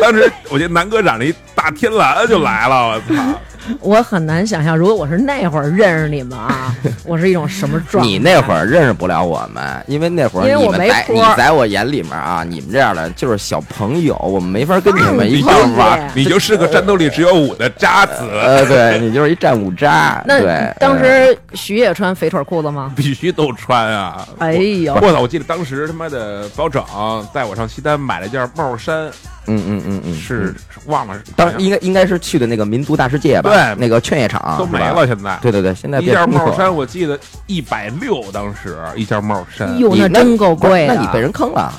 [0.00, 3.22] 当时我记得南哥染了一大天蓝就来了，我操！
[3.80, 6.74] 我很难想象，如果我是那会儿认识你们啊，
[7.04, 8.10] 我是一种什么状态？
[8.10, 15.98] 你那会儿认识不了我们，因为那会儿因为我你们你在我眼里面啊，你们这样的就是小朋友，我们没法跟你们一你块儿玩。
[16.14, 20.22] 对你就是个战斗力只有五的渣子，呃，对你就是一战五渣。
[20.26, 22.92] 那对，当嗯时徐也穿肥腿裤子吗？
[22.96, 24.26] 必须都穿啊！
[24.38, 25.20] 哎呦我操！
[25.20, 26.84] 我记得当时他妈的包拯
[27.32, 29.10] 带我上西单买了件帽衫，
[29.46, 33.50] 嗯嗯嗯嗯，是嗯忘了，当应该应该是去的那个民族大世界吧？
[33.50, 35.06] 对那个劝业场都没了。
[35.06, 35.38] 现在。
[35.42, 39.78] 对对对，现在一件帽衫，我记得一百六，当时一件帽衫。
[39.78, 40.86] 哟，你那真够贵。
[40.86, 41.72] 那你被人坑了，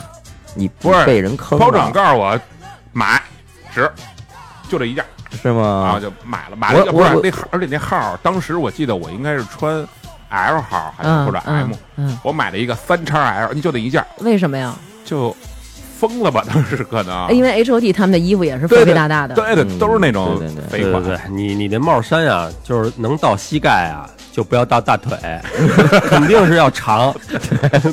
[0.53, 2.39] 你不是被人坑了，包拯告诉我
[2.93, 3.21] 买
[3.73, 3.89] 值，
[4.69, 5.03] 就这一件，
[5.41, 5.99] 是吗然后？
[5.99, 9.85] 就买了，买了不是那号，而且那号当时我记得我应该是穿
[10.29, 14.75] L 号还是嗯或者 M，嗯嗯，我买了一个三叉 L，你就那一件，为什么呀？
[15.03, 15.35] 就
[16.07, 16.43] 疯了吧？
[16.51, 19.35] 当时可能因为 H O T 他们的衣服也是肥对对肥大大的。
[19.35, 21.03] 对对，嗯都是那种对对对肥款。
[21.03, 25.17] 对对对，你你那帽衫啊，就是能到膝盖啊，就不要到大腿，
[26.09, 27.13] 肯定是要长，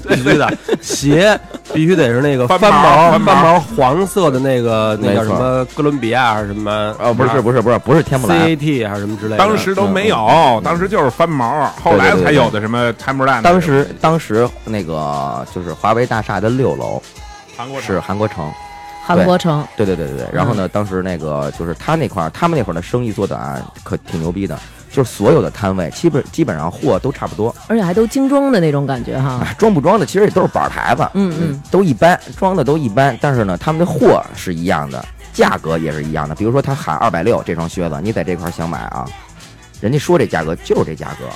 [0.08, 0.52] 必须的。
[0.80, 1.38] 鞋
[1.72, 6.94] 必须得是那个翻翻毛翻毛翻毛黄色的那个，那叫什么哥伦比亚还是什么？
[6.98, 9.38] 哦，不是不是不是不是天不蓝，CAT 还是什么之类的。
[9.38, 13.42] 当时都没有，当时就是翻毛，后来才有的什么 Timberland。
[13.42, 17.00] 当时当时那个就是华为大厦的六楼
[17.62, 18.52] 韩国是韩国城，
[19.04, 20.26] 韩国城，对对对对对。
[20.32, 24.58] 然后呢，当时那个就是他那块儿，他们那会儿的生意做的啊，可挺牛逼的，
[24.90, 29.34] 就是所有的摊位基本基本上货都差不多，而且还都精装的那种感觉哈。
[29.34, 36.34] 啊，装不装的其实也都是板台子，嗯嗯，都一般，装的都一般，但是呢，他们的货是一样的，价格也是一样的。
[36.34, 39.06] 比如说他喊二百六这双靴子，你在这块儿想买啊，
[39.80, 41.26] 人家说这价格就是这价格，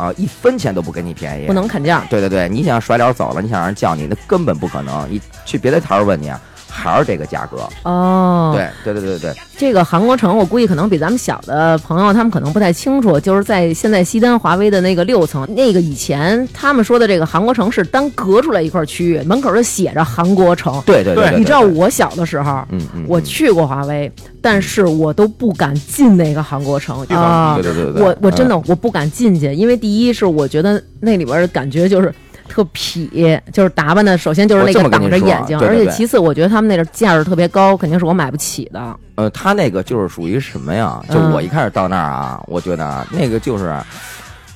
[0.00, 2.06] 啊，一分钱都不给你便宜，不能砍价。
[2.08, 5.06] 对对对，你想甩脸走了，你想让人叫你，那根本不可能。
[5.10, 7.68] 你去别的摊儿问你啊，还是这个价格。
[7.82, 20.80] 哦，对对对对对，这个韩国城，我估计可能比咱们小的朋友他们可能不太清楚，就是在现在西单华为的那个六层，那个以前他们说的这个韩国城是单隔出来一块区域，门口就写着韩国城。
[20.86, 24.10] 对对对对，你知道我小的时候，嗯嗯，我去过华为，
[24.42, 27.62] 但是我都不敢进那个韩国城啊对！
[27.62, 32.12] 对对对，我我真的嗯我不敢进去，因为第一是我觉得那里边的感觉就是
[32.48, 38.96] 特痞，就是打扮的，首先就是那个挡着眼睛，而且其次我觉得他们那个价儿特别高，肯定是我买不起的。
[39.16, 41.00] 呃，他那个就是属于什么呀？
[41.10, 43.76] 就嗯我一开始到那儿啊，我觉得啊那个就是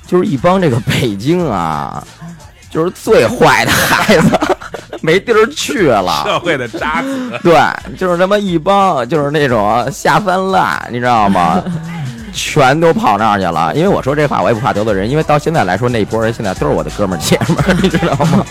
[0.07, 2.05] 就是一帮这个北京啊，
[2.69, 4.29] 就是最坏的孩子，
[5.01, 6.23] 没地儿去了。
[6.25, 7.53] 社会的渣子，对，
[7.97, 11.63] 就是他妈一帮就是那种下三滥，你知道吗？
[12.33, 13.73] 全都跑那儿去了。
[13.75, 18.45] 因为我说这话，我也不怕得罪人，因为到现在来说，那一波人现在都是我的哥们儿姐们儿，你知道吗？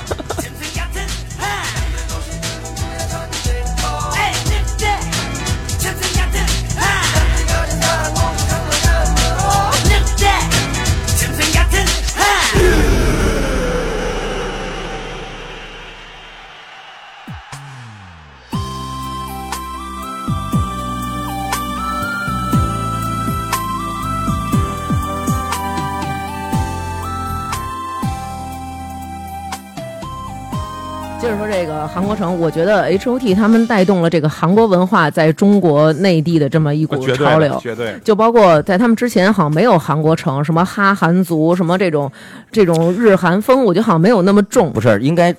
[31.94, 37.61] 韩国城，我觉得 H O T 他们带动了这个韩国文化在中国内地的这么一股潮流的，。
[37.61, 37.96] 绝对。
[38.02, 42.11] 就包括在他们之前，好像没有韩国城，什么哈韩族，什么这种
[42.50, 44.72] 这种日韩风，我觉得好像没有那么重。
[44.72, 45.33] 不是应该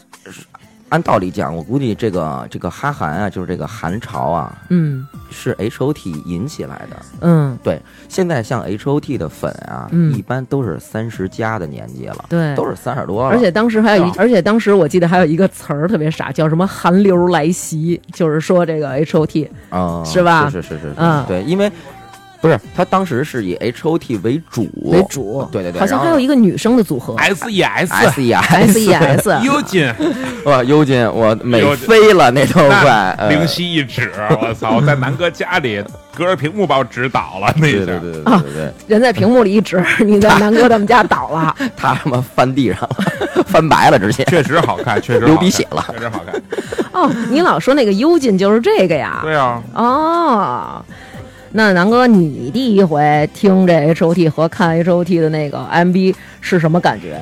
[0.96, 5.06] 按道理讲，我估计这个这个哈韩啊，就是这个韩潮啊，嗯。
[5.30, 6.96] 是 H O T 引起来的。
[7.20, 10.14] 嗯，对，现在像 H O T 的粉啊，嗯。
[10.14, 13.32] 一般都是三十加的年纪了，对，都是三十多了。
[13.32, 20.50] 而且当时还有一，而且当时我记得还有一个词儿特别傻，叫什么“韩流来袭”，就是说这个 H O T，啊、是吧？
[20.50, 21.26] 是是是是，嗯。
[21.28, 21.70] 对，因为
[22.46, 24.70] 不是他当时是以 H O T 为主。
[24.84, 27.16] 为主，对对对，好像还有一个女生的组合。
[27.16, 29.92] S E S S E S E S， 幽金，
[30.46, 34.76] 哇，幽金，我美飞了那都快灵犀一指，我操！
[34.78, 35.84] 我在南哥家里
[36.16, 37.86] 隔着屏幕把我指倒了，那对一下。
[37.86, 41.56] 对对对对对，人在屏幕里一指， 你在南哥他们家倒了。
[41.76, 44.24] 他他妈翻地上了，翻白了直接。
[44.26, 45.84] 确实好看，确实好看流鼻血了。
[45.92, 46.40] 确实好看。
[46.92, 49.20] 哦，你老说那个幽禁就是这个呀？
[49.24, 50.86] 对啊，哦，
[51.58, 57.18] 那南哥，你第一回听这 H O T 和看 H O T 的那个 M V 是什么感觉？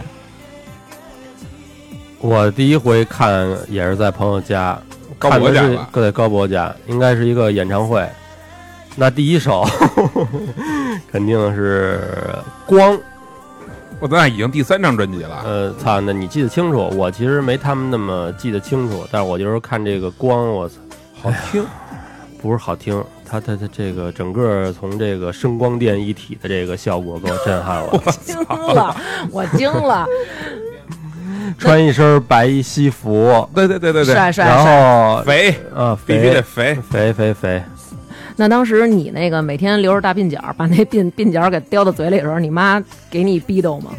[2.20, 4.82] 我第一回看也是在朋友家，
[5.20, 8.10] 高博家吧对高博家，应该是一个演唱会。
[8.96, 9.64] 那第一首
[11.12, 12.02] 肯定是
[12.66, 13.00] 光，
[14.00, 20.76] 我咱俩已经第三张专辑了，呃，操，那你记得清楚，我其实没他们那么记得清楚，但是我就是看这个光，我操，
[21.22, 21.64] 好听。
[22.42, 23.02] 不是好听，
[23.34, 28.04] 它它它这个整个从这个声光电一体的这个效果给我震撼了。
[28.22, 28.96] 惊了，
[29.32, 30.06] 我惊了，
[31.58, 35.18] 穿一身白衣西服，对对对对对，然帅帅然！
[35.18, 36.76] 后肥啊，必须得肥。
[36.76, 37.64] 肥肥肥，
[38.36, 43.90] 那当时你那个每天留着大鬓角，把那鬓鬓角给叼到嘴里的时候，你妈给你逼斗吗？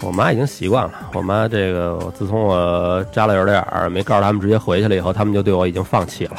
[0.00, 0.92] 我妈已经习惯了。
[1.14, 6.36] 我妈这个，自从我扎了有点儿没告诉他们，直接回去了以后，他们就对我已经放弃了。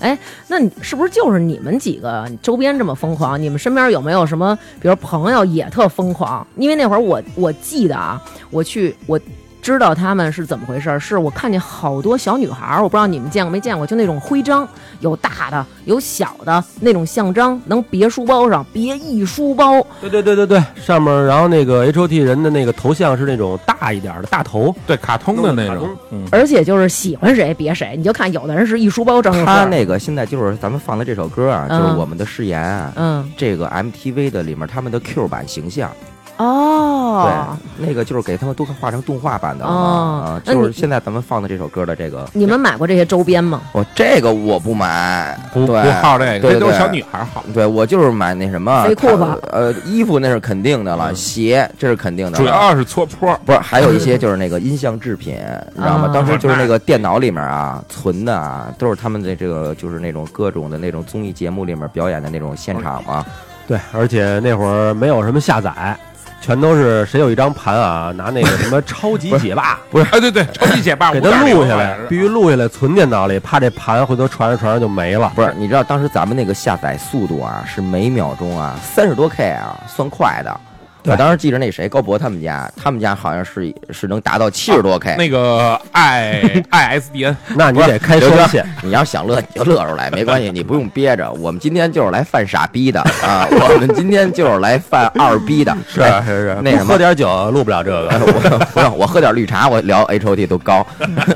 [0.00, 3.40] 哎，那你是不是就是你们几个周边这么疯狂？
[3.40, 6.46] 你们身边有没有什么，比如朋友也特疯狂？
[6.56, 9.18] 因为那会儿我我记得啊，我去我
[9.60, 14.66] 知道他们是怎么回事儿，是我看见好多小女孩儿，我不知道你们见过没见过，就那种徽章，
[15.00, 19.84] 有大的有小的那种象章，能别书包上，别一书包。
[20.00, 25.88] 对对对对对，上面然后那个 H O T 人的那个头像是那种大一点儿的大头，对，卡通的那种。
[26.10, 31.98] 嗯，而且就是喜欢谁别谁，你就看有的人是一书包张着他那个现在就是咱们放的这首歌啊，就是嗯。
[31.98, 33.32] 我们的誓言啊，嗯。
[33.36, 35.90] 这个 MTV 的里面他们的 Q 版形象，
[36.38, 40.22] 哦，对，那个就是给他们都画成动画版的了哦。
[40.24, 43.60] 嘛，啊，就是现在咱们放的这首歌的这个，你们买过这些周边吗？
[43.72, 47.44] 我这个我不买，不不对好这个，对都是小女孩好。
[47.52, 49.24] 对我就是买那什么肥裤子。
[49.50, 55.34] 呃，衣服那是肯定的了，鞋这是肯定的，主要是搓坡，不是，还有一些就是那个音像制品，
[55.74, 56.08] 你知道吗？
[56.08, 56.14] 啊？
[56.14, 63.26] 当时就是那个电脑里面啊存的啊，都是他们的这个就是那种各种的那种综艺节目里面表演的那种现场嘛。
[63.66, 65.98] 对，而且那会儿没有什么下载，
[66.40, 70.06] 全都是谁有一张盘啊，拿那个什么超级解霸 不是？
[70.10, 75.32] 哎，对对，超级解霸给他录下来必须录下来存电脑里，怕这盘回头传着传着就没了。
[75.34, 80.60] 不是，你知道当时咱们那个下载速度啊，是每秒钟啊三十多 K 啊，算快的。
[81.02, 85.14] 对我当时记着那谁高博他们家，他们家好像是是能达到七十多 K。
[85.16, 91.30] 那个 i i s d n， 那你得开刘哥双线，你要想乐你就乐出来，没关系，你不用憋着。
[91.32, 95.76] 我们今天就是来犯傻逼的啊，我们今天就是来犯二逼的。
[95.88, 98.08] 是哎是是，那什么喝点酒录不了这个。
[98.10, 100.84] 哎我不用，我喝点绿茶，我聊 H O T 都高。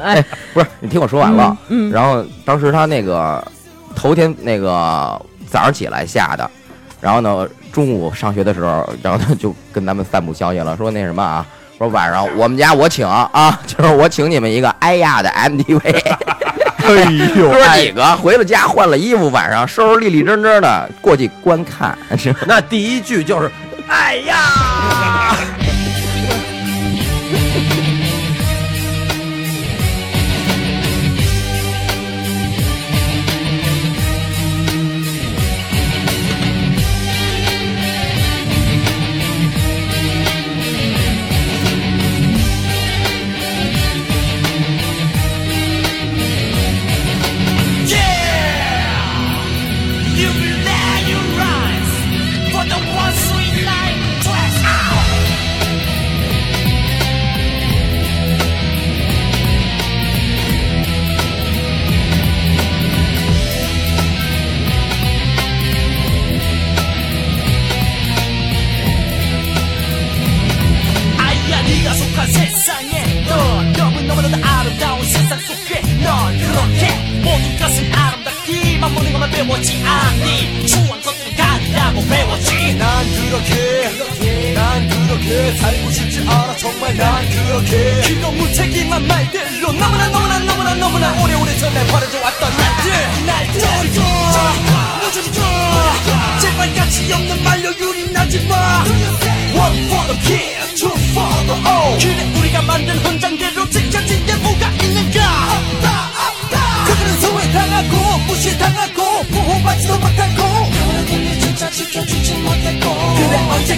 [0.03, 1.57] 哎，不是，你听我说完了。
[1.69, 3.43] 嗯，然后当时他那个
[3.95, 6.51] 头天那个早上起来下的，
[7.01, 11.47] 然后呢中午上学的时候，然后他就跟咱们散布消息了，说那什么啊，
[11.79, 15.81] 说晚上我们家我请啊， 就是我请你们一个哎呀的 MTV。
[16.85, 17.05] 哎
[17.37, 21.97] 呦哥几个回了家换了衣服，晚上收拾立立正正的过去观看。
[22.47, 23.49] 那第一句就是
[23.89, 24.37] “哎呀”，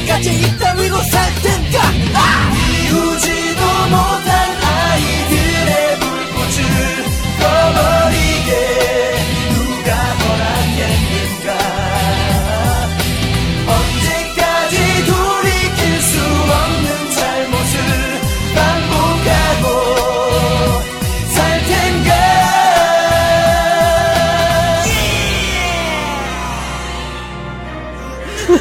[0.06, 0.63] 그래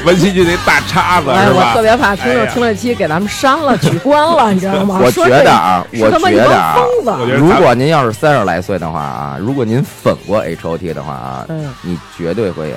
[0.06, 1.70] 文心就那大叉子哎，是吧？
[1.72, 5.00] 我特别怕听着哎呀听了期给咱们删了、取关了，你知道吗？
[5.02, 7.12] 我说这觉得啊是他妈一我觉得啊疯子。
[7.22, 12.74] 我觉得如果您要是三十来岁的话啊，如果您粉过 H O T 的话啊，嗯你绝对会，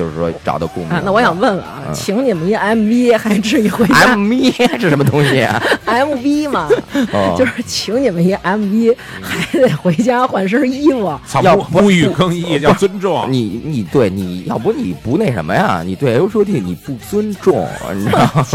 [0.00, 0.92] 就是说找到共鸣。
[0.92, 6.68] 啊，那我想问问啊，嗯请你们一 MV 还至于回家 M V 是什么东西啊？MV 嘛？
[7.12, 11.12] 哦就是请你们一 MV 还得回家换身衣服。
[11.42, 13.26] 要不不予更衣，要尊重。
[13.30, 15.82] 你你对你要不你不那什么呀？
[15.84, 18.46] 你对 H O T 你不尊重，你知道吗？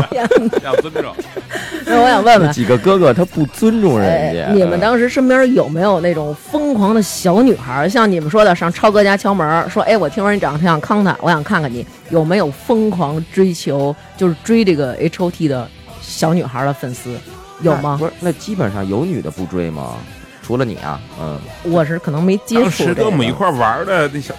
[0.63, 1.13] 要尊重，
[1.85, 7.87] 那我想问问，几个哥哥他不尊重人哎家。，你们当时身边有没有那种疯狂的小女孩？
[7.87, 15.67] 像你们说的，上超哥家敲门，说：“哎，我听说你长得挺像康泰，我想看看你有没有疯狂追求，就是追这个 H O T 的
[16.01, 17.17] 小女孩的粉丝，
[17.61, 18.05] 有吗不？
[18.05, 19.95] 是，那基本上有女的不追吗？
[20.41, 22.69] 除了你啊，嗯，我是可能没接触这个。
[22.69, 24.33] 时跟我们一块玩的那小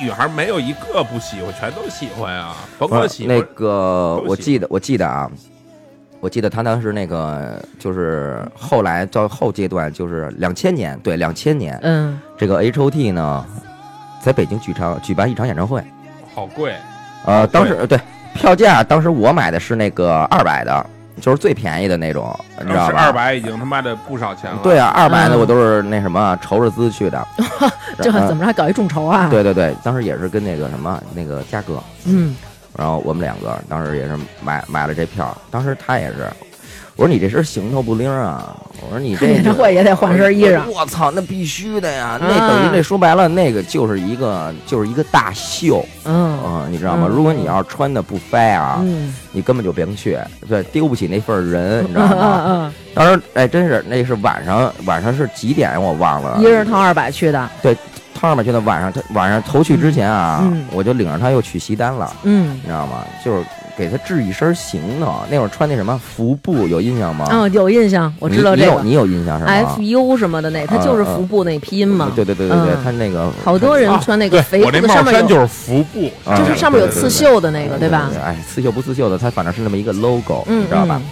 [0.00, 5.28] 女孩没有一个不喜欢，全都喜欢啊，甭管喜欢那个，我记得，我记得啊，
[6.20, 13.44] 我记得他当时那个就是后来到后阶段，就是两千年，对，两千年，嗯，这个 H O T 呢，
[14.22, 15.82] 在北京举场举办一场演唱会，
[16.38, 16.72] 好贵，
[17.26, 17.98] 呃，当时对
[18.32, 20.86] 票价，当时我买的是那个二百的，
[21.20, 22.90] 就是最便宜的那种，你知道吧？
[22.90, 24.60] 是二百已经他妈的不少钱了。
[24.62, 27.26] 对啊，二百的嗯我都是那什么筹着资去的。
[28.00, 32.36] 这嗯怎么着还搞一众筹啊？，对对对，当时也是跟那个什么那个嘉哥，嗯，
[32.76, 36.30] 然后我们两个当时也是买买了这票，当时他也是，
[36.98, 47.06] 我说你这身行头不灵啊，我说你这 演唱会也得换身衣裳我操，那必须的呀，那啊等于那说白了，那个就是一个就是一个大秀，嗯嗯，你知道吗？
[47.08, 52.44] 嗯如果你要是穿的不飞啊，嗯，你根本就别去，对，丢不起那份人，你知道嗯吗？
[52.48, 57.76] 嗯当时哎，真是那是晚上，晚上是几点我忘了嗯，一，人掏二百去的，对，
[58.12, 62.12] 掏二百去的晚上，他晚上头去之前啊，嗯我就领着他又去西单了。
[62.24, 63.04] 嗯你，知道吗？
[63.24, 63.44] 就是
[63.78, 65.14] 给他制一身行头。
[65.30, 67.26] 那会儿穿那什么服布，有印象吗？
[67.30, 72.10] 嗯，有印象，我知道这个你你有你有印象是吗 F U 什么的那，它就是服部那拼音嘛。
[72.16, 78.10] 对对对对对，嗯他那个好多人啊穿那个肥对我那帽上面有，衫就是服部，啊就是上面有刺绣的那个，对吧？？
[78.22, 81.08] 哎，刺绣不刺绣的，它反正是那么一个 logo，嗯，你知道吧嗯？？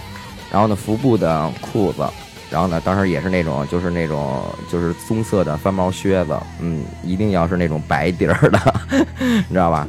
[0.50, 2.04] 然后呢，服部的裤子，
[2.50, 8.58] 然后呢，当时也是那种，就是那种，就是棕色的翻毛靴子，嗯，一定要是那种白底儿的，
[9.20, 9.86] 你知道吧？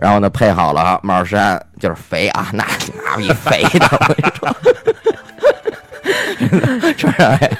[0.00, 2.64] 然后呢，配好了帽衫，就是肥啊，那
[3.04, 4.16] 那比肥的，我跟
[6.50, 7.50] 你说，穿上来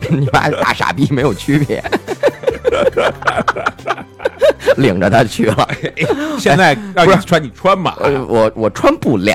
[0.00, 1.82] 跟你妈大傻逼没有区别，
[4.76, 5.66] 领着他去了。
[6.38, 7.96] 现在让你穿你穿吧，
[8.28, 9.34] 我我穿不了，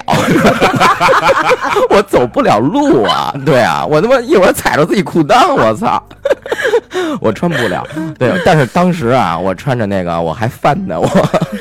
[1.89, 3.33] 我走不了路啊！
[3.45, 6.01] 对啊，我他妈一会儿踩着自己裤裆，我操！
[7.21, 7.85] 我穿不了。
[8.17, 11.07] 对，但是当时啊，我穿着那个我还翻呢，我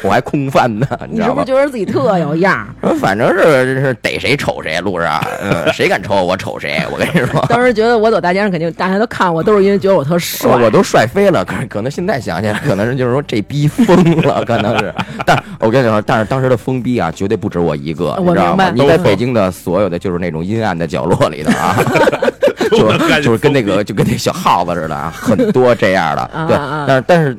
[0.03, 1.45] 我还空翻呢，你知道吗你是不是？
[1.47, 2.67] 觉得自己特有样？
[3.01, 6.83] 反正是是逮谁瞅谁，路上，嗯，谁敢瞅我，我瞅谁。
[6.91, 10.51] 我跟你说，当时觉得我走大街上肯定大家都看我，都是因为觉得我特帅。
[10.51, 14.93] 我都帅飞了，可可能现在想起来，可能是就是说这逼疯了，可能是。
[15.25, 18.71] 但我跟你说，但是当时的疯逼啊，绝对不止我一个，我你知道吗？
[18.75, 21.77] 你在北京的所有的就是那种阴暗的角落里的啊，
[22.77, 26.31] 就是就是跟那个就跟那小耗子似的啊，很多这样的。
[26.47, 26.57] 对，
[26.87, 27.37] 但是但是。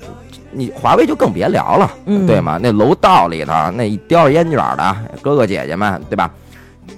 [0.51, 2.59] 你华为就更别聊了，嗯对吗？
[2.59, 6.27] 那楼道里头那一叼着烟卷的哥哥姐姐们，对吧？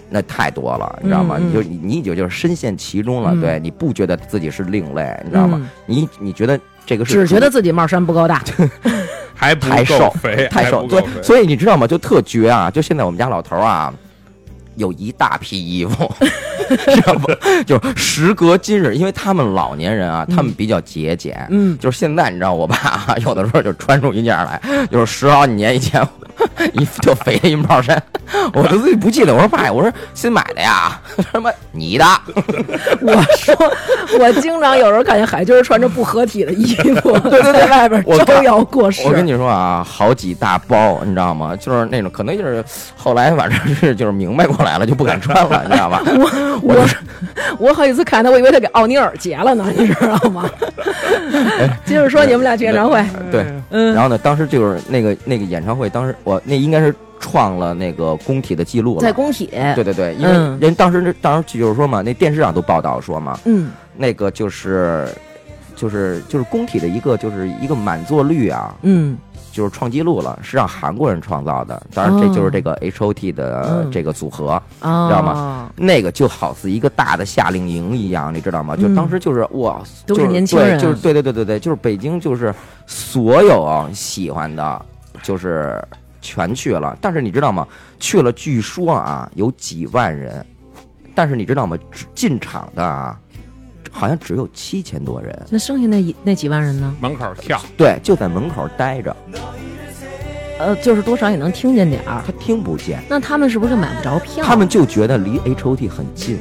[0.09, 1.35] 那太多了，你知道吗？
[1.37, 5.59] 你就你你就就是深陷其中了，嗯对，你不觉得自己是另类，你知道吗？
[5.61, 8.41] 嗯你你觉得这个是只觉得自己帽衫不够大。
[9.35, 10.13] 还不太瘦，
[10.49, 11.85] 太瘦，对还不够，肥所以你知道吗？
[11.85, 12.71] 就特绝啊！
[12.71, 13.93] 就现在我们家老头啊，
[14.75, 16.11] 有一大批衣服，
[16.93, 17.31] 知道不？
[17.65, 21.77] 就是时隔今日，因为他们老年人啊，他们比较节俭，嗯。
[21.77, 26.01] 就是现在你知道，我爸啊 有的时候就穿出一件来，就是十好几年以前
[26.73, 28.01] 一特肥的一帽衫，
[28.53, 29.33] 我都自己不记得。
[29.33, 30.99] 我说爸呀，我说新买的呀，
[31.31, 32.05] 他妈你的，
[33.01, 33.55] 我说，
[34.19, 39.01] 我经常有时候看见海军穿着不合体的衣服在外边我招摇过市。
[39.07, 41.55] 我跟你说啊，好几大包，你知道吗？
[41.55, 42.63] 就是那种可能就是
[42.95, 46.01] 后来反正是就是明白过来了，就不敢穿了，你知道吧？
[46.05, 46.87] 我我
[47.57, 50.49] 我好几次看他，我以为他给奥尼尔结了呢，你知道吗？
[51.85, 65.07] 接着说你们俩去演唱会，对，嗯然后呢，当时就是那个那个演唱会，当时我那应该是创了那个工体的记录了，在工体，对对对，因为嗯人当时当时就是说嘛，那电视上都报道说嘛，嗯那个就是
[65.75, 69.17] 就是就是工体的一个就是一个满座率啊，嗯
[69.51, 71.83] 就是创纪录了，是让韩国人创造的。
[71.93, 75.69] 当然，这就是这个 H O T 的嗯这个组合，啊，知道吗？
[75.75, 78.77] 那个就好似一个大的夏令营一样，你知道吗？
[78.77, 82.55] 就嗯当时就是哇，都就是年轻人，就是对对对对对，就是北京就是
[82.87, 84.85] 所有啊喜欢的，
[85.21, 85.83] 就是
[86.21, 86.97] 全去了。
[87.01, 87.67] 但是你知道吗？
[87.99, 90.45] 去了，据说啊有几万人，
[91.13, 91.77] 但是你知道吗？
[91.91, 93.19] 只进场的啊，
[93.91, 95.37] 好像只有七千多人。
[95.49, 96.95] 那剩下那一那几万人呢？
[97.01, 99.15] 门口跳，对，就在门口待着，
[100.59, 102.23] 呃，就是多少也能听见点儿。
[102.25, 104.45] 他听不见，那他们是不是就买不着票？
[104.45, 106.37] 他们就觉得离 H O T 很近。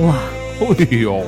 [0.00, 0.16] 哇，
[0.60, 1.22] 哎呦，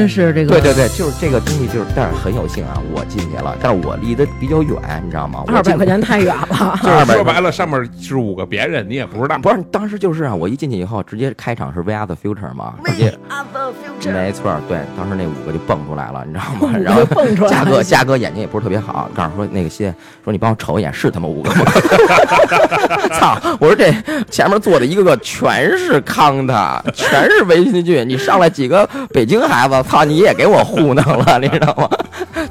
[0.00, 5.44] 真是这个对对对，就是这个东西，就是但是很有幸啊，我进去了，但是我离得比较远，你知道吗？
[5.46, 6.74] 二百块钱太远了。
[6.82, 9.36] 就是200说白了，上面是五个别人，你也不知道。
[9.38, 13.12] 不是，当时就是啊，我一进去以后，直接开场是 We Are the Future 嘛，直接
[14.10, 16.74] 没错，对，当时那五个就蹦出来了，你知道吗？
[16.82, 19.94] 然后蹦出来嘉哥，嘉哥眼睛也不是特别好，告诉说那个谢，
[20.24, 21.64] 说你帮我瞅一眼，是他妈五个吗？
[23.20, 23.38] 操！
[23.60, 23.92] 我说这
[24.30, 31.88] 前面坐的一个个全是康的，全是围巾剧，你上来几个北京孩子，操，你也给我糊弄了，你知道吗？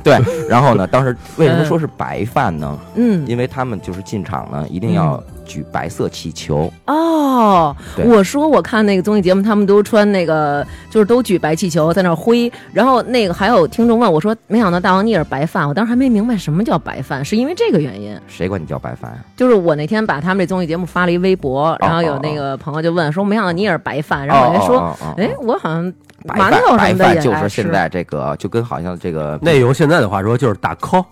[0.09, 2.77] 对， 然后呢，当时为什么说是白饭呢？
[2.95, 6.71] 嗯，因为他们就是进场呢，一定要举白色气球。
[6.87, 18.19] 哦，我说我看那个综艺节目，他们都穿那个，就是都举白气球在那挥，然后那个还有听众问我说，没想到大王你也是白饭，我当时还没明白什么叫白饭，是因为这个原因。
[18.27, 19.17] 谁管你叫白饭呀？
[19.35, 25.93] 就是我那天把他们这综艺节目发了一微博，然后有那个朋友就问说，没想到你也是白饭，然后我就说，哎，我好像
[26.27, 31.05] 白饭馒头白饭就什么的也爱吃是现在这个，就跟好像这个内容现在的话说就是打 call，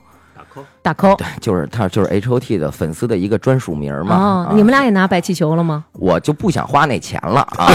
[0.82, 1.26] 打 call，对。
[1.42, 4.16] 就是他就是 H O T 的粉丝的一个专属名嘛。
[4.16, 5.84] 哦啊，你们俩也拿白气球了吗？
[5.94, 7.68] 我就不想花那钱了啊！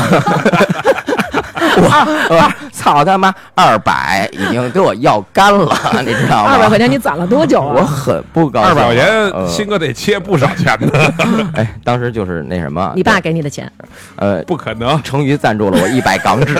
[1.74, 6.52] 我我操他妈二百已经给我要干了， 你知道吗？
[6.52, 7.84] 二百块钱你攒了多久我啊？
[7.86, 8.68] 很不高兴。
[8.68, 11.12] 二百块钱，呃新哥得切不少钱呢，
[11.54, 13.70] 哎，当时就是那什么，你爸给你的钱，
[14.16, 15.02] 呃，不可能。
[15.02, 16.54] 成瑜赞助了我一百港纸。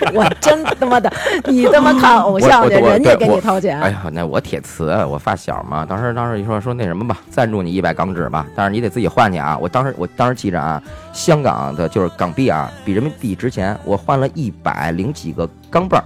[0.14, 1.12] 我真他妈的，
[1.46, 3.80] 你他妈看偶像去，人家给你掏钱。
[3.80, 9.56] 哎呀，那我铁磁，我发小嘛，当时当时一说说那什么吧，赞助你一百港纸吧，但是你得自己换去啊。
[9.60, 10.82] 我当时我当时记着啊，
[11.12, 16.04] 香港的就是港币啊，比人民币值钱，我换了一百零几个钢镚儿。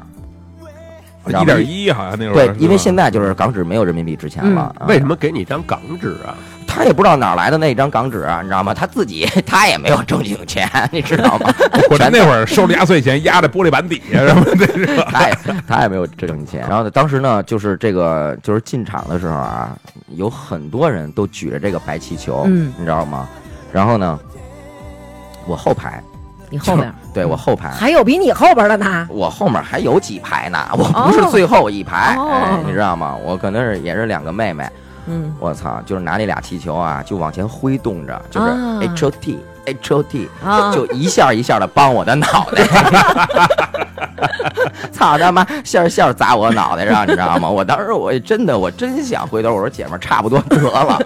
[1.25, 4.63] 一点一好像那会儿对，因为现在就是港纸没有人民币值钱了。
[4.77, 6.35] 啊为什么给你张港纸啊？
[6.75, 8.73] 他也不知道哪儿来的那张港纸啊，你知道吗？
[8.73, 11.53] 他自己 他也没有正经钱， 你知道吗？
[11.91, 15.09] 我全那会儿收了压岁钱压在玻璃板底下什么的，是吧？
[15.13, 15.37] 他也
[15.69, 16.61] 他也没有正经钱。
[16.69, 19.77] 然后呢，当时呢，就是这个就是进场的时候啊，
[20.17, 23.29] 有很多人都举着这个白气球，嗯你知道吗？
[23.73, 24.19] 然后呢，
[25.47, 26.03] 我后排
[26.51, 29.07] 你后面对我后排，还有比你后边的呢。
[29.11, 33.17] 我后面还有几排呢，我不是最后一排，哦哎，你知道吗？
[33.25, 34.69] 我可能是也是两个妹妹，
[35.07, 40.73] 嗯，我操，就是拿那俩气球啊，就往前挥动着，就是啊 H O T H O T，啊。
[40.73, 42.63] 就一下一下的帮我的脑袋，
[44.93, 47.49] 操他妈，馅儿馅儿砸我脑袋上，你知道吗？
[47.49, 50.99] 我当时我真的我真想回头，我说姐们儿差不多得了，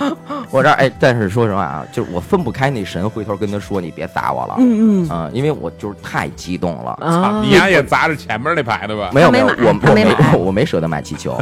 [0.50, 5.08] 我这儿哎，但是说实话啊，就是我分不开那神，回头跟他说你别砸我了，嗯嗯。
[5.10, 6.92] 嗯，因为我就是太激动了。
[7.00, 9.10] 啊，你丫也砸着前面那排的吧？
[9.12, 10.06] 没有没有，我我没
[10.38, 11.38] 我没舍得买气球。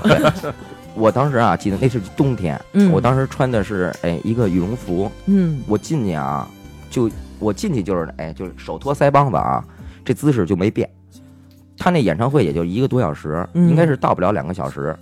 [0.95, 6.49] 对我当时啊，记得那是冬天，嗯我当时穿的是哎一个羽绒服，嗯我进去啊，
[6.91, 9.64] 就我进去就是哎就是手托腮帮子啊，
[10.05, 10.88] 这姿势就没变。
[11.78, 14.95] 他那演唱会也就一个多小时，嗯应该是到不了两个小时，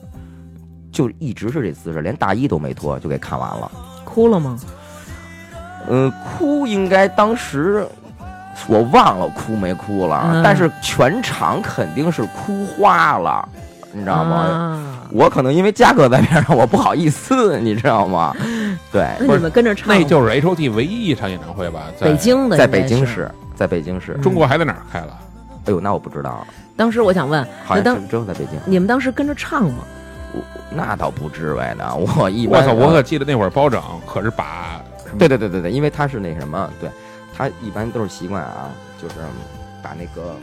[0.92, 3.70] 就一直是这姿势，连大衣都没脱就给看完了。
[4.04, 4.58] 哭了吗？
[5.88, 7.86] 嗯，哭应该当时
[8.68, 13.48] 我忘了哭没哭了，嗯但是全场肯定是哭花了，
[13.92, 14.36] 你知道吗？
[14.36, 18.36] 啊我可能因为嘉哥在边上，我不好意思，你知道吗？
[18.92, 21.84] 对，那你们跟着唱，那就是 H O T 唯一一场演唱会吧？
[21.98, 23.06] 在北京的，在北京。
[23.06, 24.12] 市，在北京市。
[24.22, 25.18] 中国还在哪儿开了？
[25.64, 28.60] 哎呦，那我不知道，当时我想问，好像只只有在北京。
[28.66, 29.84] 你们当时跟着唱吗？
[30.34, 32.60] 我那倒不至于呢，我一般。
[32.60, 32.74] 我操！
[32.74, 34.78] 我可记得那会儿包拯可是把
[35.18, 36.90] 对对对对对，因为他是那什么，对
[37.34, 38.68] 他一般都是习惯啊，
[39.00, 39.14] 就是
[39.82, 40.36] 把那个，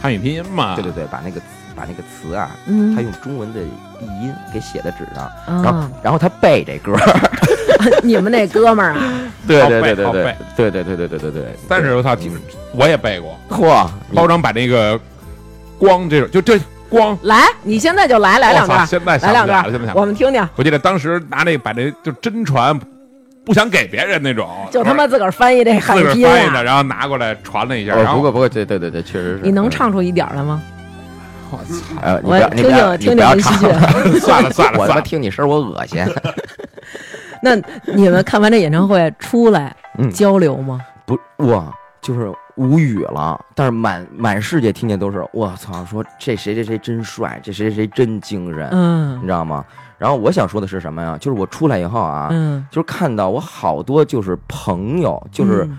[0.00, 1.40] 汉语拼音嘛，对对对，把那个
[1.74, 5.30] 把那个词啊，嗯他用中文的译音给写在纸上，
[5.62, 6.96] 然后啊，然后他背这歌，
[8.02, 9.02] 你们那哥们儿啊，
[9.46, 11.56] 对好对对对对对对对对对对对。
[11.68, 12.32] 但是我操，听
[12.72, 13.38] 我也背过。
[13.50, 14.98] 嚯，包拯把那个
[15.78, 16.58] 光这种就这
[16.88, 22.78] 光来，你现在就来来两段，现在来两段，想我们听听，我记得当时拿那把那就真传，
[23.44, 29.40] 不想给别人那种，就他妈自个儿翻译这汉语翻译的，啊，然后拿过来传了一下，然后哦不过不过，对对对对，确实是。
[29.42, 29.70] 你能嗯？
[29.70, 30.62] 唱出一点儿来吗？
[31.56, 36.04] 我不要，你听不要，听你不要听听唱连续 算了算了我他妈，听你声我恶心。
[37.42, 37.54] 那
[37.94, 40.80] 你们看完这演唱会出来嗯，交流吗？
[41.04, 43.38] 不哇，就是无语了。
[43.54, 49.64] 但是满满世界听见都是我操，说这谁谁谁真帅，这谁谁谁真精神，你嗯知道吗？
[49.98, 51.16] 然后我想说的是什么呀？
[51.20, 55.78] 就是我出来以后啊，嗯，就是看到我好多就是朋友，就是、嗯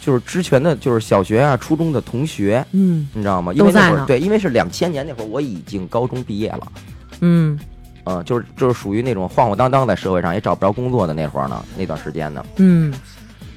[0.00, 3.08] 就是之前的就是小学啊、初中的同学，嗯。
[3.12, 3.52] 你知道吗？
[3.52, 6.72] 因为都在呢那会儿对，因为是两千年那会儿，我已经高中毕业了。
[7.20, 7.58] 嗯。
[8.04, 12.92] 嗯，就是就是属于那种晃晃荡荡在社会上也找不着工作的那会儿呢，那段时间呢，嗯。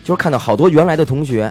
[0.04, 1.50] 就是看到好多原来的同学，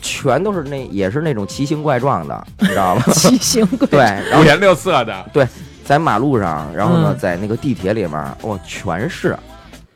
[0.00, 3.02] 全都是那也是那种奇形怪状的， 你知道吗？
[3.12, 5.44] 奇形怪对，五颜六色的，对
[5.84, 7.18] 在马路上，然后呢，嗯。
[7.18, 8.12] 在那个地铁里面，
[8.42, 9.36] 哇，全是，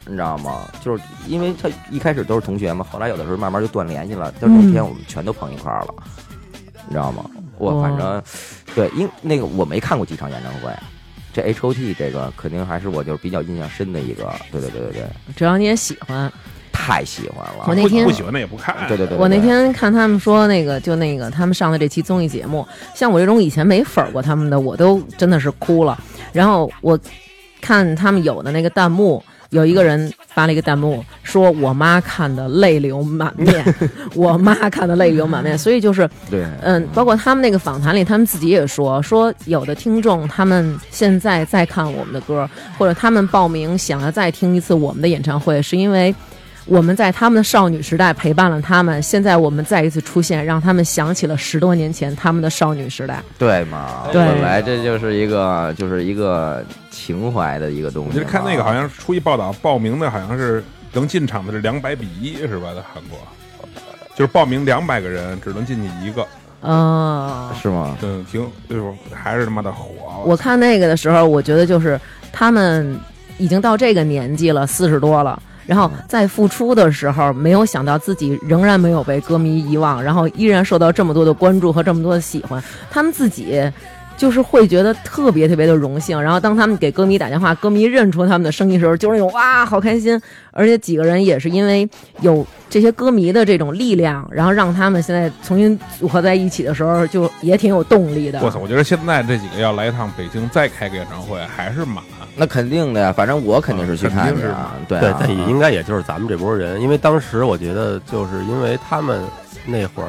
[0.07, 0.69] 你知道吗？
[0.83, 5.95] 就是因为他一开始都是同学嘛，后来有的时候慢慢就断联系了，就有嗯天我们全都碰一块儿了，
[6.87, 7.25] 你知道吗？
[7.59, 8.23] 我反正
[8.75, 10.75] 对，因那个我没看过几场演唱会。
[11.33, 15.05] 这 H O T 这个肯定还是我就是比较印象深的一个，对对对对对，
[15.35, 16.33] 只要你也喜欢。
[16.79, 17.65] 太喜欢了。
[17.67, 25.99] 我那天不喜欢的也不看，对对对，我那天看他们说那个，就那个他们上的这期综艺节目，像我这种以前没粉过他们的，我都真的是哭了。
[26.35, 26.97] 然后我
[27.63, 29.25] 看他们有的那个弹幕，
[29.57, 33.65] 有一个人发了一个弹幕，说我妈看的泪流满面，
[34.15, 35.57] 我妈看的泪流满面。
[35.57, 46.15] 所以就是，对，嗯，包括他们那个访谈里，他们自己也说，说有的听众他们现在在看我们的歌，或者他们报名想要再听一次我们的演唱会，是因为。
[46.67, 53.23] 我们在他们的少女时代陪伴了他们，现在我们再一次出现，让他们想起了十多年前他们的少女时代。
[53.39, 58.25] 对嘛，对本来这就是一个就是一个情怀的一个东西嘛。
[58.27, 60.63] 我看那个好像出一报道，报名的好像是
[60.93, 62.75] 能进场的是两百比一，是吧？
[62.75, 63.17] 在韩国，
[64.17, 66.27] 就是报名两百个人，只能进去一个，
[66.63, 67.97] 哦、是吗？
[68.03, 68.83] 嗯，挺就是
[69.15, 69.89] 还是他妈的火。
[70.25, 72.01] 我看那个的时候，我觉得就是
[72.33, 72.99] 他们
[73.39, 75.41] 已经到这个年纪了，四十多了。
[75.67, 82.63] 然后在复出的时候，没有想到自己仍然没有被歌迷遗忘，然后依然受到这么多的关注和这么多的喜欢。
[82.91, 83.61] 他们自己
[84.17, 86.21] 就是会觉得特别特别的荣幸。
[86.23, 90.19] 然后当他们给歌迷打电话，歌迷认出他们的声音的时候，就是那种哇，好开心。
[90.53, 91.87] 而且几个人也是因为
[92.21, 98.41] 有这些歌迷的这种力量，然后让他们现在重新组合在一起的时候，就也挺有动力的。
[98.43, 98.59] 我操！
[98.59, 102.03] 我觉得现在这几个要来一趟北京再开个演唱会，还是满。
[102.37, 104.75] 那肯定的呀，反正我肯定是去看的啊。
[104.87, 109.23] 对对啊，，但也应该也就是咱们这波人，因为当时我觉得就是因为他们
[109.65, 110.09] 那会儿，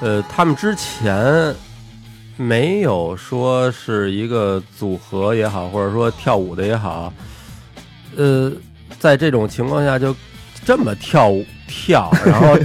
[0.00, 1.54] 呃，他们之前
[2.36, 7.12] 没有说是一个组合也好，或者说跳舞的也好，
[8.16, 8.52] 呃，
[9.00, 10.14] 在这种情况下就
[10.64, 12.56] 这么跳舞跳，然后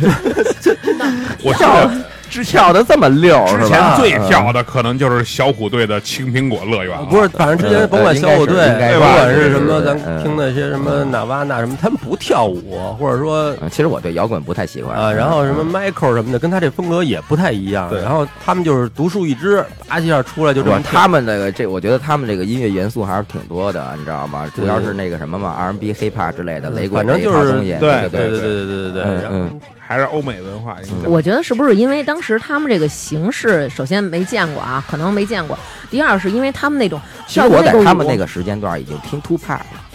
[1.43, 2.05] 我记得
[2.41, 6.97] 是跳的这么溜，之前最跳的可能就是小虎队的《青苹果乐园》。
[7.07, 8.55] 不是，反正之前甭管小虎队，
[8.93, 15.11] 不管是什么，咱听那些什么纳瓦纳什么，他们不跳舞，或者说，其实我对摇滚不太喜欢啊。
[15.11, 17.89] 然后什么 Michael 什么的，跟他这风格也不太一样。
[17.89, 24.49] 对，然后他们就是独树一帜，叭一下出来就这他们那个这，我觉得他们这个音乐元素还是挺多的，你知道吗？
[24.55, 29.49] 主要是那个什么嘛，R&B、Hip Hop 之类的雷鬼，反正就是对对对对对对对对。
[29.93, 30.75] 还是欧美文化。
[31.05, 35.55] 我觉得是不是因为当时他们这个形式，首先没见过啊，可能没见过；
[35.91, 39.85] 第二是因为他们那种其实我在他们那个时间段已经听 Two Pack 了，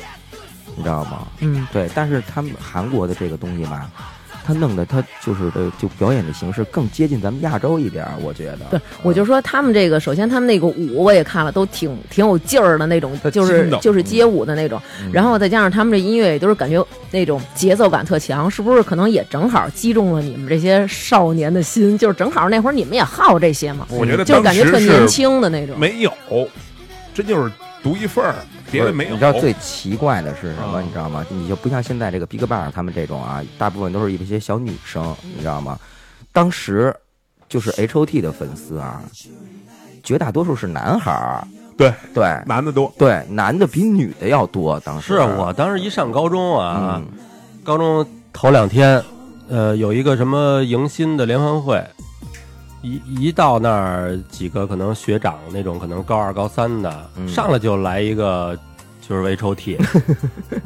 [0.77, 1.27] 你知道吗？
[1.41, 3.91] 嗯，对，但是他们韩国的这个东西吧，
[4.49, 8.61] 他弄的他就是的，就表演的形式更接近咱们亚洲一点儿，我觉得。
[8.71, 21.99] 对，我就说他们这个，首先他们那个舞我也看了，都挺挺有劲儿的那种，就是就是街舞的那种，嗯然后再加上他们这音乐也都是感觉那种节奏感特强，是不是可能也正好击中了你们这些少年的心？
[21.99, 25.79] 就是正好那会儿你们也好这些嘛，我觉得就是感觉特年轻的那种。
[25.79, 26.11] 没有，
[27.13, 28.35] 真就是独一份儿，
[28.71, 29.11] 别的没有。
[29.11, 30.81] 你知道最奇怪的是什么？
[30.81, 31.25] 嗯你知道吗？
[31.31, 35.79] 你就不像现在这个 BigBang 他们这种啊，大部分都是一些小女生，你知道吗？
[36.33, 36.95] 当时
[37.49, 39.03] 就是 H.O.T 的粉丝啊，
[40.03, 41.47] 绝大多数是男孩儿，
[41.77, 44.79] 对对男的多，对，男的比女的要多。
[44.81, 47.19] 当时是我当时一上高中啊，嗯
[47.65, 49.03] 高中头两天，
[49.49, 51.83] 呃，有一个什么迎新的联欢会，
[52.83, 58.57] 一一到那儿，几个可能学长那种，可能高二高三的，嗯上来就来一个
[59.07, 59.79] 就是 H O T，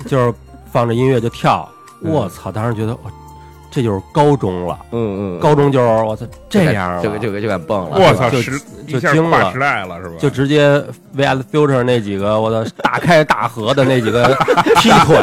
[0.06, 0.32] 就是
[0.70, 1.68] 放着音乐就跳，
[2.02, 2.50] 嗯我操！
[2.52, 3.10] 当时觉得我
[3.70, 7.98] 这就是高中了，嗯嗯，高中就是我操这样了，就就就敢蹦了。
[7.98, 10.14] 我操，就时就惊了跨时代了是吧？
[10.18, 10.68] 就直接
[11.16, 14.36] VS Future 那几个，我操，大开大合的那几个
[14.76, 15.16] 踢腿，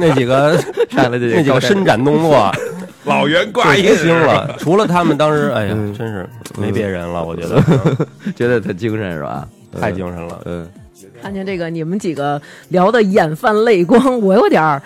[0.00, 0.56] 那几个
[0.88, 2.50] 上来那几个伸展动作，
[3.06, 4.54] 老袁挂就音惊了。
[4.60, 6.28] 除了他们当时，哎呀，嗯真是
[6.58, 7.62] 没别人了，我觉得
[8.36, 9.48] 觉得他精神是吧？
[9.80, 10.40] 太精神了。
[10.44, 10.68] 嗯，
[11.22, 14.82] 看见这个你们几个聊的眼泛泪光，我有点儿，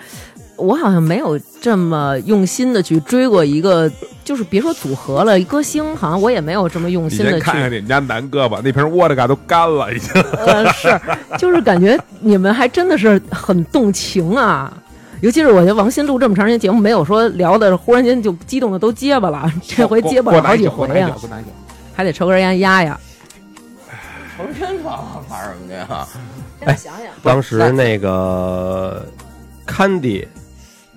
[0.57, 3.89] 我好像没有这么用心的去追过一个，
[4.23, 10.21] 就是别说组合了，歌星好像我也没有这么用心的去先看看你们家南哥吧，那瓶沃德嘎都干了，已经。
[10.21, 10.99] 呃，是，
[11.39, 14.71] 就是感觉你们还真的是很动情啊。
[15.21, 21.15] 尤其是我觉得王鑫录这么长时间节目，没有说聊的忽然间就激动的都结巴了， 这回结巴了好几回呀、
[21.93, 22.99] 还得抽根烟压压。
[24.35, 24.97] 成真玩
[25.29, 26.07] 什么的呀？
[26.65, 29.05] 哎，想想，当时那个
[29.67, 30.25] Candy，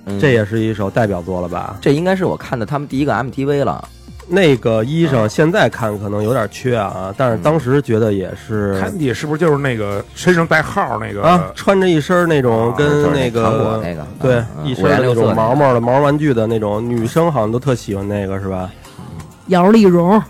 [0.07, 1.77] 嗯这也是一首代表作了吧？
[1.81, 3.87] 这应该是我看的他们第一个 MTV 了。
[4.27, 18.71] 那个衣裳现在看可能有点缺啊，但是当时觉得也是看你是不是就是那个身上带号那个啊，穿着一身那种啊跟就是那韩国个那个对一身那种毛毛的毛玩具的那种，女生好像都特喜欢那个是吧？
[19.49, 20.23] 姚丽蓉，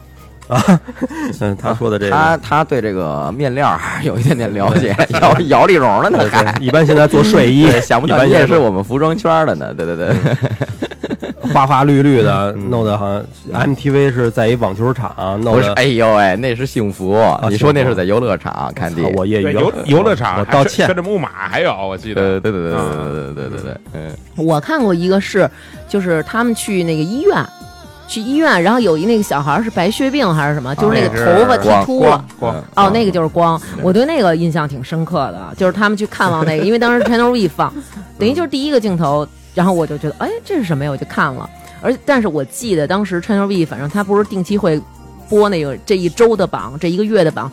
[1.41, 2.43] 嗯，他说的这他个。
[2.43, 10.15] 他他对这个面料还是有一点点了解，姚姚丽蓉的呢，对还对，一般现在做睡衣， 对想不到也是我们服装圈的呢，对对对，
[11.53, 13.25] 花花绿绿的，嗯弄得好像
[13.75, 15.75] MTV 是在一网球场弄是，的。
[15.75, 17.17] 哎呦喂，那是幸福，
[17.49, 20.95] 你说那是在游乐场看的，我业余游游乐场，我道歉跟。
[20.97, 25.49] 着木马还有，我记得对对对对对对对对对，嗯，我看过一个是，
[25.89, 27.35] 就是他们去那个医院，
[28.07, 32.25] 去医院，然后有一那个小孩是白血病还是什么，就是那个头发剃秃了。
[32.39, 37.73] 光哦，那个就是光，我对那个印象挺深刻的， 就是他们去看望那个，因为当时 Channel V 放，
[38.19, 40.91] 等于就是第一个镜头，然后我就觉得，哎，这是什么呀？
[40.91, 41.49] 我就看了，
[41.81, 44.81] 而但是我记得当时 Channel V 反正他不是定期会
[45.29, 47.51] 播那个这一周的榜，这一个月的榜，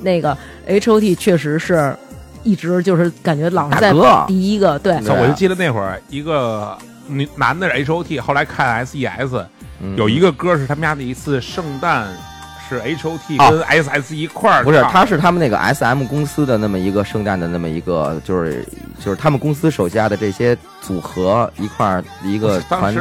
[0.00, 0.36] 那个
[0.66, 1.96] H O T 确实是
[2.42, 3.92] 一直就是感觉老是在
[4.26, 6.76] 第一个，对，操我就记得那会儿一个
[7.06, 9.46] 女男的是 H O T，后来看 S E S，
[9.80, 9.96] 嗯。
[9.96, 12.08] 有一个歌是他们家的一次圣诞，
[12.68, 18.66] 是 H O T 哦跟 S S 一块儿唱，不是，他是他们那个 S M 公司的那么一个圣诞的那么一个，就是
[19.04, 23.00] 就是他们公司手下的这些组合一块儿一个团体，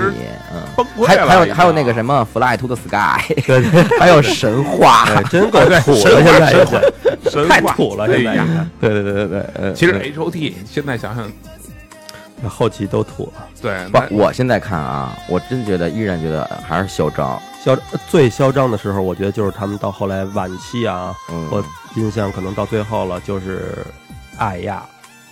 [0.53, 3.63] 嗯，还还有还有那个什么 Fly to the Sky， 对。
[3.99, 6.80] 还有神话，哎，真够土了，现在神话。
[7.47, 8.67] 太土了，哎现在呀。
[8.82, 11.32] 对对对对对，呃其实嗯 H O T 现在想想，
[12.50, 13.48] 后期都土了。
[13.62, 17.78] 对，不，我现在看啊，我真觉得依然觉得还是嚣张，嚣
[18.10, 21.64] 最嚣张的时候，我觉得就是他们到后来晚期啊，嗯，我
[21.96, 23.78] 印象可能到最后了，就是
[24.38, 24.84] 爱呀，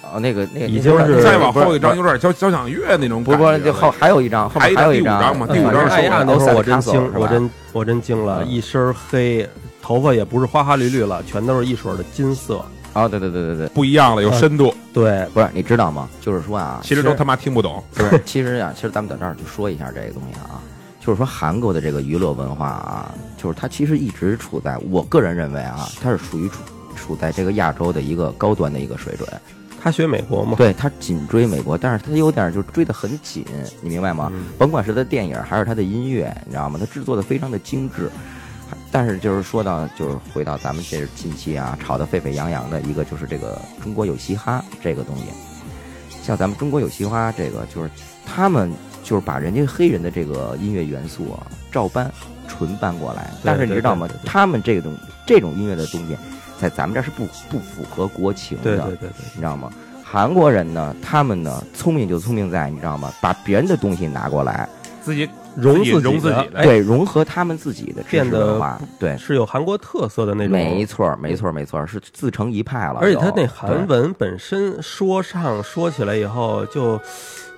[0.03, 9.47] 哦那个那个已经是再往后一张有点交交响乐那种不不就后还有一张，后面还有一张张嘛第五张是爱呀那时候我真惊，我真我真惊了，嗯一身黑，
[9.82, 12.64] 头发也不是花花绿绿了，全都是一水的金色。
[12.93, 16.09] 哦，对对对对对，不一样了，有深度，对，不是你知道吗？
[16.19, 17.81] 就是说啊，其实都他妈听不懂。
[17.93, 20.61] 不是，其实啊，其实咱们在这儿就说一下这个东西啊，
[20.99, 26.57] 就是说韩国的这个娱乐文化啊，就是它其实一直处在我个人认为啊，它是属于处
[26.95, 29.27] 处在这个亚洲的一个高端的一个水准。
[29.83, 33.43] 他学美国吗，对，他紧追美国，但是他有点就追得很紧，
[33.81, 34.29] 你明白吗？
[34.31, 36.77] 嗯甭管是他电影还是他的音乐，你知道吗？
[36.79, 38.11] 他制作的非常的精致。
[38.91, 45.23] 但是就是说到，就是回到咱们这近期啊，炒得沸沸扬扬的一个就是这个中国有嘻哈这个东西。
[46.21, 47.89] 像咱们中国有嘻哈这个，就是
[48.25, 48.71] 他们
[49.03, 52.11] 就是把人家黑人的这个音乐元素啊照搬
[52.47, 56.17] 纯搬过来，但是你知道吗他们这个东这种音乐的东西，
[56.59, 58.63] 在咱们这儿是不不符合国情的。
[58.63, 59.71] 对对对对，你知道吗？
[60.03, 63.11] 韩国人呢，他们呢聪明就聪明在，你知道吗？
[63.21, 64.67] 把别人的东西拿过来，
[65.01, 72.99] 自己融自己融自己的的，对，融合他们自己的知识变得文化，对，是有韩国特色的那种，没错儿，没错儿，没错儿，是自成一派了。
[73.01, 76.99] 而且他那韩文本身说唱说起来以后，就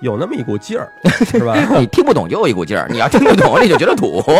[0.00, 0.90] 有那么一股劲儿，
[1.24, 1.56] 是吧？
[1.78, 4.22] 你听不懂就有一股劲儿，你要听不懂你就觉得土。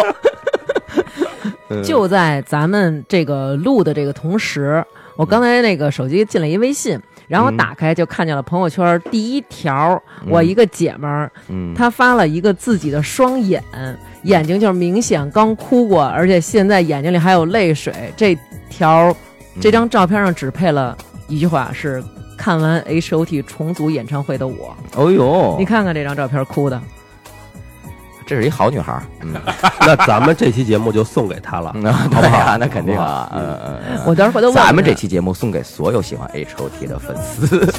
[1.70, 4.84] 嗯就在咱们这个录的这个同时，
[5.16, 13.62] 我刚才那个手机进了一微信，然后打开就看见了朋友圈第一条，我一个姐们儿，嗯，她发了一个自己的双眼，
[14.22, 17.93] 眼睛就是明显刚哭过，而且现在眼睛里还有泪水。
[18.16, 18.37] 这
[18.68, 19.14] 条
[19.61, 20.97] 这张照片上只配了
[21.29, 22.03] 一句话是。
[22.37, 26.79] 看完 H O T 重组演唱会的我，哦呦，你看看这张照片，哭的。
[28.27, 29.35] 这是一好女孩， 嗯，
[29.81, 31.72] 那咱们这期节目就送给她了。
[31.79, 32.57] 那好不好？
[32.59, 34.01] 那肯定啊，嗯嗯嗯。
[34.07, 37.72] 我到时候回头问问咱们这期节目送给所有喜欢 H O T 的粉丝。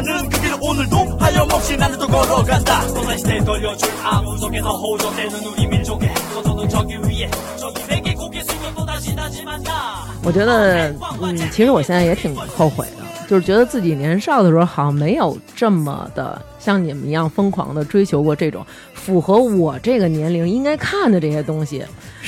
[0.00, 6.14] 어두워져가는 그 길 오늘도 하염없이 나는 또 걸어간다 또다시 되돌려줄 아무 속에서 호전되는 우리 민족의
[6.34, 9.70] 너도 저기 위에 저기 내게 고개 숙여 또다시 다짐한다
[10.24, 18.64] 我觉得，嗯，其实我现在也挺后悔的，就是觉得自己年少的时候好像没有这么的像你们一样疯狂的追求过这种
[19.03, 21.83] 符合我这个年龄应该看的这些东西，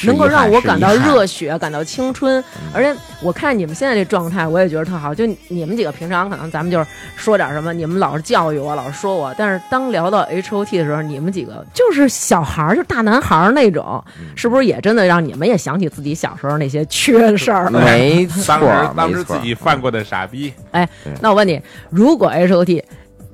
[0.05, 2.43] 能够让我感到热血，感到青春。
[2.74, 5.13] 而且我看你们现在这状态，我也觉得特好。
[5.13, 14.03] 就你们几个平常可能咱们就是说点什么，你们老是教育我，老是说我，但是当聊到 H O T 的时候，你们几个就是小孩儿，就大男孩儿那种，
[14.36, 17.69] 是不是也真的让你们也想起自己小时候那些缺事儿？
[17.71, 18.57] 没错
[18.97, 20.89] 当时自己犯过的傻逼，哎，
[21.21, 21.61] 那我问你，
[21.91, 22.84] 如果 H O T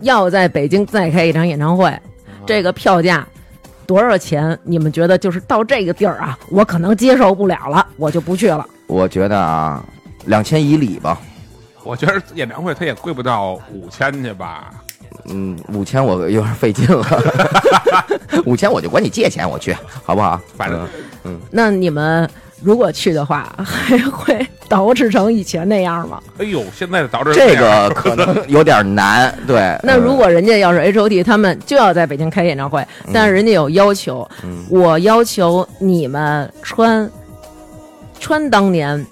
[0.01, 1.93] 要在北京再开一场演唱会，
[2.49, 3.23] 这个票价
[3.85, 4.57] 多少钱？
[4.63, 8.65] 你们觉得就是到这个地儿啊，我可能接受不了了，我就不去了。
[8.87, 9.85] 我觉得啊，
[10.25, 11.15] 两千以里吧，
[11.83, 14.71] 我觉得演唱会它也贵不到五千去吧。
[15.25, 17.05] 嗯，五千我有点费劲了，
[18.47, 19.71] 五千我就管你借钱，我去，
[20.03, 20.41] 好不好？
[20.57, 20.87] 反正
[21.25, 22.27] 嗯那你们
[22.61, 24.35] 如果去的话，还 会
[24.69, 26.19] 捯饬成以前那样吗？
[26.37, 29.77] 哎呦，现在捯饬这个可能有点难， 对。
[29.83, 37.09] 那如果人家要是 H O T 他们就要在北京开演唱会，但是人家有要求，嗯我要求你们穿
[38.19, 39.05] 穿当年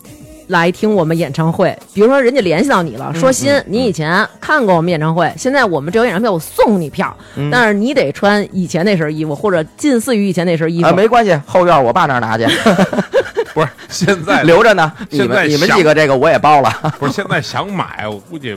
[0.48, 1.78] 来听我们演唱会。
[1.94, 10.88] 比如说，人家联系到你了，说鑫，你以前看过我们演唱会，现在我们这有演唱会，我送你票，嗯但是你得穿以前那身衣服，或者近似于以前那身衣服。
[10.88, 12.46] 啊，没关系，后院我爸那儿拿去，
[13.58, 14.92] 不是现在 留着呢。
[15.10, 18.56] 你现在们你们几个这个我也包了，不是现在想买，我估计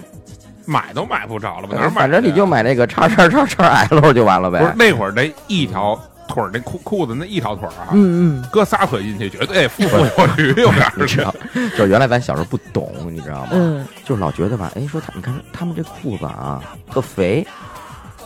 [0.67, 1.75] 买都买不着了吧？
[1.75, 2.01] 哪儿买啊？
[2.01, 4.73] 反正你就买那个叉叉叉叉 L 就完了呗不是。
[4.77, 5.99] 那会儿那一条
[6.29, 11.35] 腿儿那裤裤子那一条腿儿啊，嗯嗯，搁仨腿进去，绝对富富有 余，有点儿你知道，
[11.79, 13.49] 就是原来咱小时候不懂，你知道吗？
[13.53, 17.47] 嗯，就是老觉得吧，哎，说他，你看他们这裤子啊，特肥，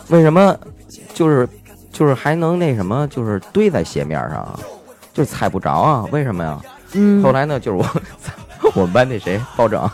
[0.09, 0.57] 为什么
[1.15, 1.49] 就是
[1.93, 4.59] 就是还能那什么，就是堆在鞋面上啊，
[5.15, 6.05] 就是踩不着啊？
[6.13, 6.61] 为什么呀？
[6.93, 7.87] 嗯，后来呢，就是我
[8.75, 9.89] 我们班那谁包拯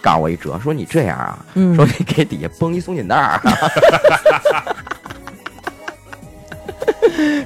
[0.00, 3.40] 告诉我一辙，说你这样啊，嗯说你给底下绷一松紧带儿，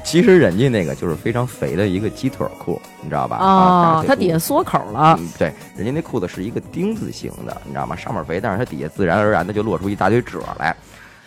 [0.04, 3.36] 其实人家那个就是非常肥的一个鸡腿裤，你知道吧？
[3.36, 3.44] 啊
[4.00, 7.94] 哦，它底下缩口了，嗯，对，人家那裤子是一个丁字形的，你知道吗？
[7.96, 10.74] 上面肥，但是它底下自然而然的就露出一大堆褶来。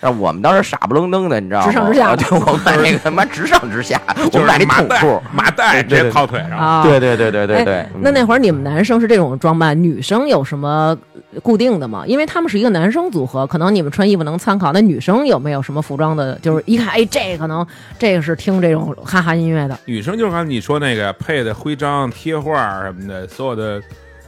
[0.02, 1.68] 让我们当时傻不愣登的，你知道吗？
[1.68, 5.22] 直上直下啊对，我们买那个他妈直上直下， 我就是们买那麻裤。
[5.32, 6.58] 麻袋直接套腿上。
[6.58, 7.86] 啊，对对对对对哎对。
[8.02, 10.98] 那嗯那会儿你们男生是这种装扮，女生有什么
[11.44, 12.04] 固定的吗？
[12.08, 14.74] 因为他们是一个男生组合，可能你们穿衣服能参考。
[14.74, 16.38] 那女生有没有什么服装的？
[16.42, 17.66] 就是一看，哎，这可能
[18.00, 19.78] 这个是听这种哈哈音乐的。
[19.86, 23.80] 女生就是刚才你说那个配的徽章、贴画什么的，所有的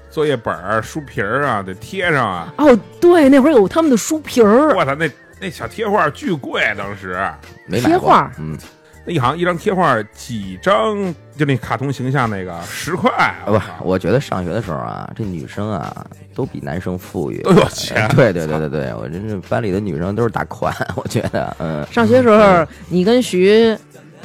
[0.10, 2.54] 作业本儿、书皮儿啊，得贴上啊。
[2.58, 5.10] 哦，对，那会儿有他们的书皮儿，我操，那
[5.44, 7.20] 那小贴画巨贵，当时。
[7.68, 8.58] 没买过贴画嗯，
[9.06, 23.78] 那一行一张贴画几张，就那卡通形象那个十块，不我操，我觉得上学的时候啊，这女生啊都比男生富裕，都有钱对对对对对，我真是班里的女生都是大款， 我觉得，嗯，上学时候，你跟徐，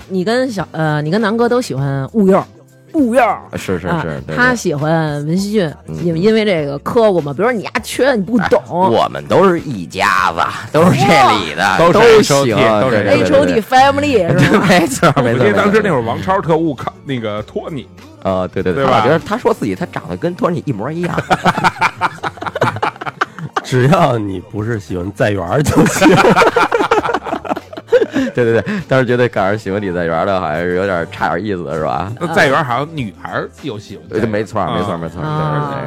[0.08, 2.44] 你跟小呃，你跟南哥都喜欢物幼，
[2.94, 3.22] 物幼。
[3.22, 7.32] 啊是是是，他喜欢文熙俊，嗯你们因为这个磕过嘛？
[7.32, 8.62] 比如说你丫缺，你不懂。
[8.68, 10.40] 我们都是一家子，
[10.72, 11.06] 都是这
[11.38, 14.66] 里的，都是都行，都是对对 H O T Family 是吧？
[14.68, 15.46] 没错没错。
[15.46, 17.86] 因为当时那会会儿王超特务靠那个托尼，
[18.22, 21.20] 啊，对对对吧觉得他说自己他长得跟托尼一模一样，
[23.64, 26.08] 只要你不是喜欢在园就行。
[28.44, 32.12] 对对对，当时觉得赶上喜欢李在元的，好像是有点差点意思，是吧？
[32.20, 35.20] 那在园好像女孩有喜欢，的，没错没错没错，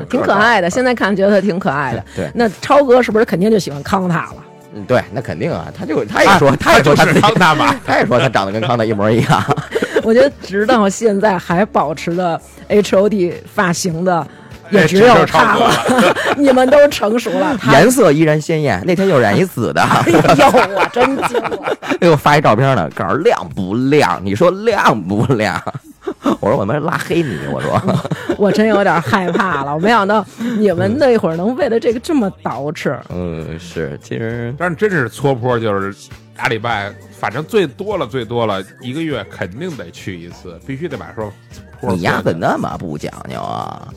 [0.09, 0.69] 挺可爱的。
[0.69, 2.03] 现在看觉得挺可爱的。
[2.15, 4.45] 对那超哥是不是肯定就喜欢康塔了？
[4.73, 9.43] 嗯对，那肯定啊，他就他也说他也说就是康塔嘛，他也说他长得跟康塔一模一样，
[10.03, 12.39] 我觉得直到现在还保持着
[12.69, 14.25] H O T 发型的，
[14.71, 15.71] 也哎只有他了。
[16.37, 18.81] 你们都成熟了， 颜色依然鲜艳。
[18.85, 21.77] 那天又染一紫的， 哎呦，我真惊了。
[21.99, 24.19] 哎呦发一照片呢，告诉亮不亮？
[24.23, 25.61] 你说亮不亮？
[26.39, 27.81] 我说我们拉黑你，我说
[28.37, 29.73] 我真有点害怕了。
[29.73, 30.25] 我没想到
[30.57, 32.97] 你们那会儿能为了这个这么捯饬。
[33.09, 35.95] 嗯是，其实但是真是搓坡，就是
[36.37, 41.31] 俩礼拜，反正最多了最多了一个月，肯定得去一次，必须得把说
[41.79, 43.87] 坡你丫搓怎那么不讲究啊？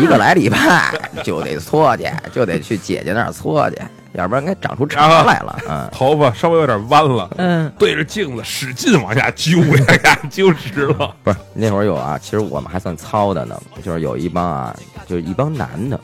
[0.00, 0.92] 一个来礼拜
[1.24, 3.76] 就得搓去，就得去姐姐那儿搓去，
[4.16, 5.58] 要不然该长出茬来了。
[5.68, 11.14] 嗯，头发稍微有点弯了，嗯，对着镜子使劲往下揪，往 下揪直了。
[11.22, 16.00] 不是那会儿有啊，其实我们还算糙的呢，就是有一帮啊，就是一帮男的，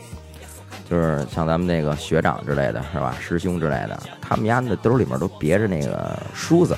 [0.91, 3.15] 就是像咱们那个学长之类的，是吧？
[3.21, 6.77] 师兄之类的，他们家的兜里面都别着那个梳子，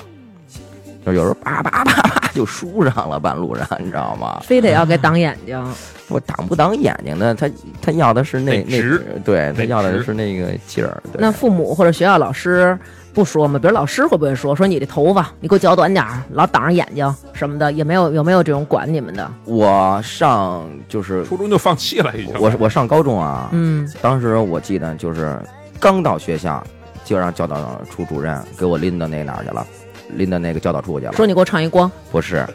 [1.05, 4.41] 就是有时候叭叭叭叭就梳上了，半路上你知道吗？
[4.43, 5.61] 非得要给挡眼睛。
[6.07, 7.33] 我挡不挡眼睛呢？
[7.33, 7.49] 他
[7.81, 8.79] 他要的是那那
[9.23, 11.01] 对他要的是那个劲儿。
[11.13, 12.77] 那父母或者学校老师
[13.13, 13.57] 不说吗？
[13.57, 17.71] 比如老师会不会说说你这头发你给我剪短点儿，老挡着眼睛什么的？
[17.71, 19.31] 也没有有没有这种管你们的？
[19.45, 22.35] 我上就是初中就放弃了，已经。
[22.39, 25.39] 我我上高中啊，嗯，当时我记得就是
[25.79, 26.63] 刚到学校，
[27.03, 29.65] 就让教导处主任给我拎到那哪儿去了，
[30.09, 31.13] 拎到那个教导处去了。
[31.13, 32.45] 说你给我唱一光，不是，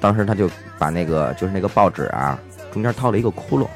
[0.00, 2.38] 当时他就把那个就是那个报纸啊，
[2.72, 3.66] 中间掏了一个窟窿，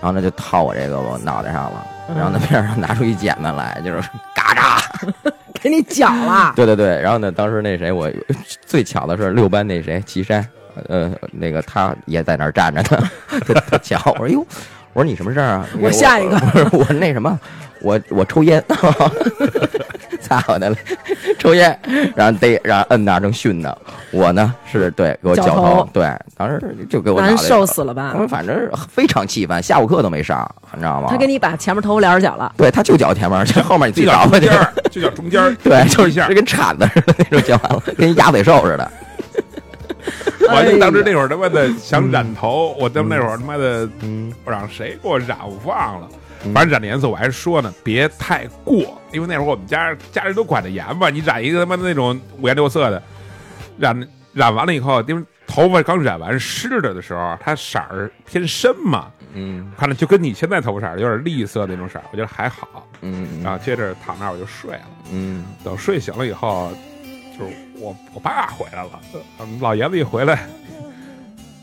[0.00, 4.00] 然后呢就套我这个我脑袋上了，然后呢边上拿出一剪子来，就是
[4.34, 4.80] 嘎嘎。
[5.62, 6.54] 给你剪了。
[6.56, 8.10] 对对对，然后呢，当时那谁，我
[8.64, 10.46] 最巧的是六班那谁岐山，
[10.88, 13.10] 呃，那个他也在那儿站着呢，
[13.46, 14.00] 他他巧。
[14.12, 14.40] 我说哟，
[14.94, 15.66] 我说你什么事儿啊？
[15.78, 16.36] 我下一个
[16.72, 17.38] 我我那什么，
[17.82, 18.62] 我我抽烟，
[20.20, 20.76] 操我的嘞，
[21.38, 21.78] 抽烟，
[22.14, 23.76] 然后逮，然后摁那儿正训呢。
[24.12, 28.26] 我呢是对给我绞绞头对，当时就给我难受死了吧我？
[28.26, 31.06] 反正非常气愤，下午课都没上，你知道吗？
[31.10, 34.76] 他给你把前面头发帘儿绞了，对，他就绞前面，这后面你自己找吧去叫中间。
[34.90, 36.34] 就叫中间，对，就是一下就。
[36.34, 38.90] 跟铲子似的那种，绞完了跟鸭嘴兽似的。
[40.52, 46.08] 我就当时那会会儿他妈的想染头，我他妈那会儿他妈的，嗯，我让谁给我染我忘了。
[46.54, 51.10] 反正染的颜色我还是说呢，别太过，因为那会儿我们家家人都管得严吧。
[51.10, 53.02] 你染一个他妈的那种五颜六色的，
[53.78, 62.86] 染染完了以后，因为头发刚染完湿着的时候，它色儿偏深嘛，嗯看着就跟你现在头发色儿有点栗色那种色儿，我觉得还好。
[63.02, 64.88] 嗯然后接着躺那儿我就睡了。
[65.12, 66.72] 嗯等睡醒了以后，
[67.38, 69.00] 就是我我爸回来了，
[69.40, 70.46] 嗯老爷子一回来，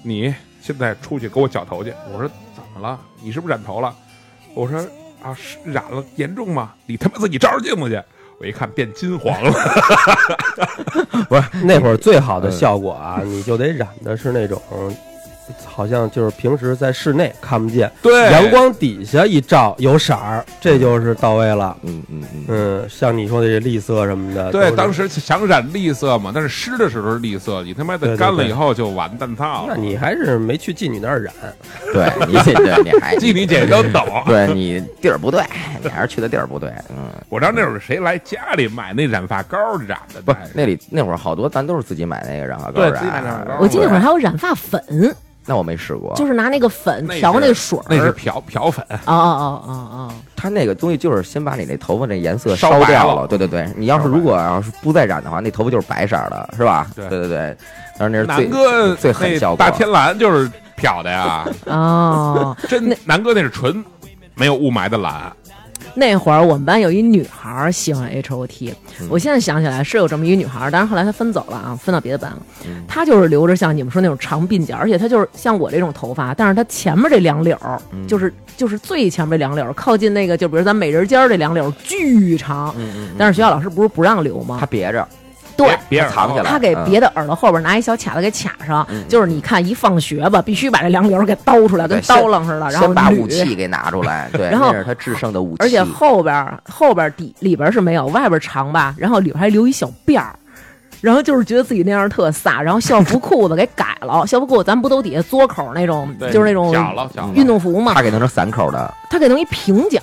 [0.04, 1.92] 你现在出去给我绞头去。
[2.14, 3.00] 我说怎么了？
[3.22, 3.96] 你是不是染头了？
[4.58, 4.80] 我说
[5.22, 6.74] 啊，是染了，严重吗？
[6.88, 8.02] 你他妈自己照照镜子去。
[8.40, 9.52] 我一看变金黄了，
[11.28, 14.62] 不是那会儿最好的效果啊，你就得染的是那种
[15.66, 21.76] 好像就是平时在室内看不见，对阳光底下一照有色儿，这就是到位了。
[21.84, 29.74] 嗯嗯嗯，嗯，像你说的这绿色什么的，对，当时想染绿色嘛，但是湿的时候是绿色，你他妈的干了以后就完蛋套了。
[29.76, 31.34] 那你还是没去妓女那儿染，
[31.94, 34.06] 对 你对你还妓女姐姐都懂。
[34.26, 35.42] 对你地儿不对，
[35.84, 36.70] 你还是去的地儿不对。
[36.90, 44.82] 嗯，我知道那会儿谁来家里买那染发膏染的，不那里那会儿好多咱都是自己买那个染发膏染，对自己买染发膏我记得那会儿还有染发粉，
[45.48, 47.86] 那我没试过，就是拿那个粉调那水儿。
[47.90, 53.68] 那是漂漂粉，哦哦哦哦它那个东西就是先把你那头发那颜色烧掉了，对对对。
[53.76, 56.86] 你要是如果要是不再染的话，那头发就是白色儿的，是吧？
[56.96, 57.58] 对对对对。
[57.98, 59.58] 但是那是南最哥最狠效果。
[59.58, 63.84] 大天蓝就是漂的呀，哦哦， 真南哥那是纯
[64.36, 65.32] 没有雾霾的蓝，
[66.00, 68.72] 那会儿我们班有一女孩儿喜欢 H O T，、
[69.10, 72.38] 我现在想起来是有这么一个女孩儿，但是后来她分走了啊，分到别的班了。
[72.88, 82.76] 她就是留着像你们说那种长鬓角，而且她就是像我这种头发，但是她前面这两绺儿、就是就是最前面这两绺儿，靠近那个就比如咱美人尖儿这两绺儿巨长，
[83.18, 84.68] 但是学校老师不是不让留吗她？
[84.68, 85.08] 别着，
[85.58, 85.76] 对。
[85.90, 95.58] 别它藏起来，他给嗯别的耳朵后边拿一小卡子给卡上，就是你看一放学吧，必须把这两绺儿给叨出来，跟刀楞似的，然后把武器给拿出来， 对，然后他制胜的武器。
[95.60, 100.36] 而且后边儿后边儿底里边儿是没有，外边儿长吧，然后里边儿还留一小辫儿。
[101.02, 106.72] 然后就是觉得自己那样特飒， 然后校服裤子给改了， 校服裤子咱不都底下嘬口那种，就是那种
[107.36, 110.00] 运动服嘛他，给弄成散口的，他给弄一平角，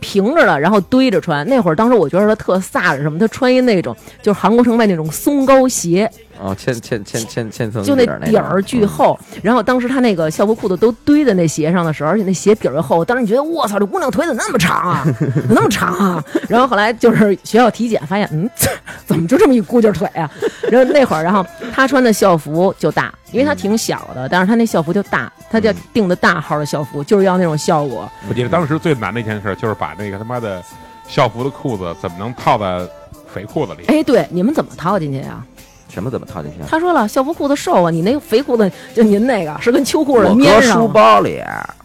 [0.00, 1.46] 平着的，然后堆着穿。
[1.48, 3.18] 那会儿当时我觉得他特飒是什么？
[3.18, 6.10] 他穿一那种就是韩国城卖那种松糕鞋，
[6.42, 16.24] 哦，千千千千千层就那底儿巨厚，然后当时他那个校服裤子都堆在那鞋上的时候，而且那鞋底儿又厚，当时你觉得我操，这姑娘腿怎么那么长啊，怎么那么长啊？
[16.48, 18.48] 然后后来就是学校体检发现，嗯，
[19.06, 20.30] 怎么就这么一姑劲儿腿啊？
[20.70, 28.10] 然后那会儿，然后他穿的校服就大，因为他挺小的，但是他那校服就大，他就定的大号的校服，就是要那种效果。
[28.28, 30.62] 我记得当时最难的一件事就是把那个他妈的
[31.06, 32.88] 校服的裤子怎么能套在
[33.32, 33.84] 肥裤子里？
[33.86, 35.44] 哎，对，你们怎么套进去呀？
[35.90, 36.58] 什么怎么套进去？
[36.68, 40.88] 他说了，校服裤子瘦啊，你那个肥裤子就您那个是跟秋裤似的我搁书粘上了。
[40.88, 41.42] 包里，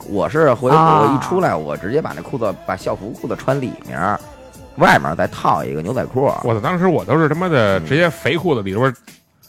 [0.07, 3.99] 我是回啊我一出来，我直接把那裤子把校服裤子穿里面，
[4.77, 6.31] 外面再套一个牛仔裤。
[6.43, 6.59] 我操！
[6.59, 8.93] 当时我都是他妈的直接肥裤子里边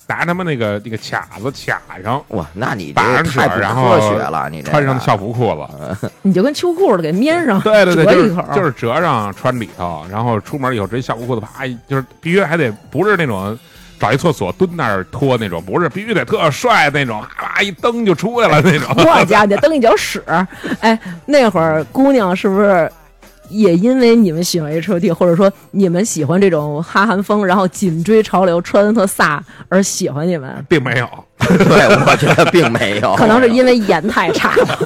[0.09, 5.53] 拿他妈那个那个卡子卡上，哇，那你这太不儿然后科学了，你这穿上校服裤
[5.99, 13.59] 子，你就跟秋裤似的给粘上，对 对对，就是折一口，就是折上穿里头，然后出门以后直接校服裤子啪，就是必须还得不是那种
[13.99, 18.89] 找一厕所蹲那儿脱那种，不是必须得特帅那种， 啪一蹬就出来了那种。
[19.05, 20.23] 我家你蹬一脚屎！
[20.81, 22.91] 哎，那会儿姑娘是不是
[23.49, 29.39] 也因为你们喜欢 H O T，或者说你们喜欢这种哈韩风，然后紧追潮流，穿的特飒
[29.69, 30.65] 而喜欢你们？
[30.69, 34.79] 并没有， 对，我觉得并没有，可能是因为颜太差了。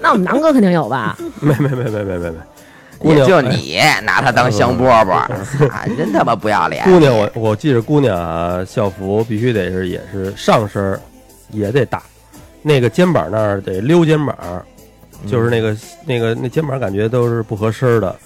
[0.00, 1.16] 那我们南哥肯定有吧？
[1.40, 2.36] 没没没没没没没。
[3.04, 5.12] 姑娘，就你拿他当香饽饽，
[5.68, 6.82] 啊，真他妈不要脸！
[6.84, 10.98] 姑娘，我我记着姑娘啊，校服必须得是也是上身
[11.50, 12.02] 也得大，
[12.62, 14.34] 那个肩膀那儿得溜肩膀，
[15.26, 15.76] 就是那个、
[16.06, 18.16] 那个那肩膀感觉都是不合身的，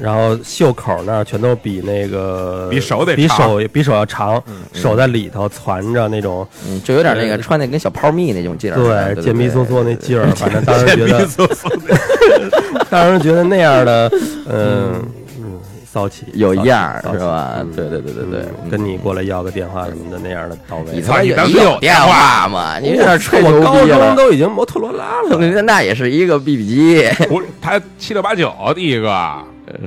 [0.00, 4.42] 然后袖口那儿全都比那个 比手得比手比手要长，
[4.72, 11.26] 手在里头攒着那种，嗯，就有点那个穿的跟小泡蜜那种劲儿，对，对，贱逼嗦嗦那劲儿，反正当时觉逼得，
[12.90, 14.10] 当时觉得那样的，
[14.48, 15.02] 嗯
[15.38, 15.58] 嗯，
[15.90, 17.54] 骚气，有样儿是吧？
[17.60, 17.72] 嗯。
[17.74, 20.84] 对对对对对嗯跟你过来要个电话什么的那样的到位。
[20.92, 21.00] 你。
[21.00, 22.48] 他妈有你当时你有电话话？
[22.48, 22.78] 吗？
[22.80, 29.08] 你在那吹牛我高中逼，都已经摩托罗拉了， 那也是一个 BB 机，不是他七六八九第一个，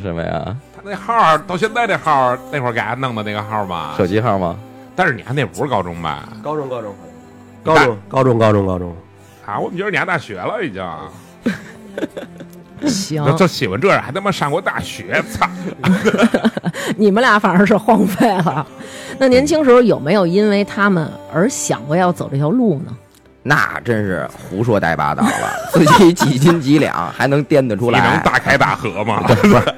[0.02, 0.56] 什么呀？
[0.76, 4.56] 他那号儿到现在这号儿那会儿给他弄的那个号儿嘛，手机号吗？
[4.96, 6.30] 但是你看那不是高中吧？
[6.44, 6.94] 高中高中
[7.64, 8.96] 高中高中高中高中，
[9.46, 10.84] 啊，我们觉得你还大学了已经，
[12.90, 15.48] 行，就就喜欢这样，还他妈上过大学，操！
[16.96, 18.66] 你们俩反正是荒废了。
[19.18, 22.96] 那年轻时候有没有因为他们而想过要走这条路呢？
[23.42, 28.20] 那真是胡说带八道了，自己几斤几两还能掂得出来你能？
[28.24, 29.24] 大开大合吗？
[29.26, 29.74] 不是，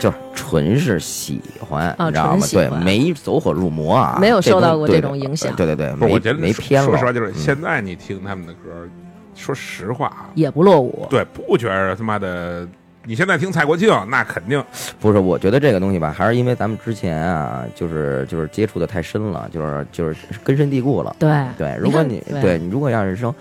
[0.00, 2.46] 就是纯是喜欢，啊你知道吗？
[2.50, 6.88] 对，没走火入魔啊，没有受到过这种影响对对对，我觉得没偏了。
[6.88, 8.88] 说实话，就是嗯现在你听他们的歌，
[9.34, 11.06] 说实话啊，也不落伍。
[11.08, 12.66] 对，不觉得他妈的。
[13.08, 14.62] 你现在听蔡国庆，那肯定
[15.00, 21.16] 不是，我觉得这个东西吧，还是因为咱们之前啊，就是就是接触的太深了，就是就是根深蒂固了。
[21.18, 23.34] 对对，如果你对你如果要是说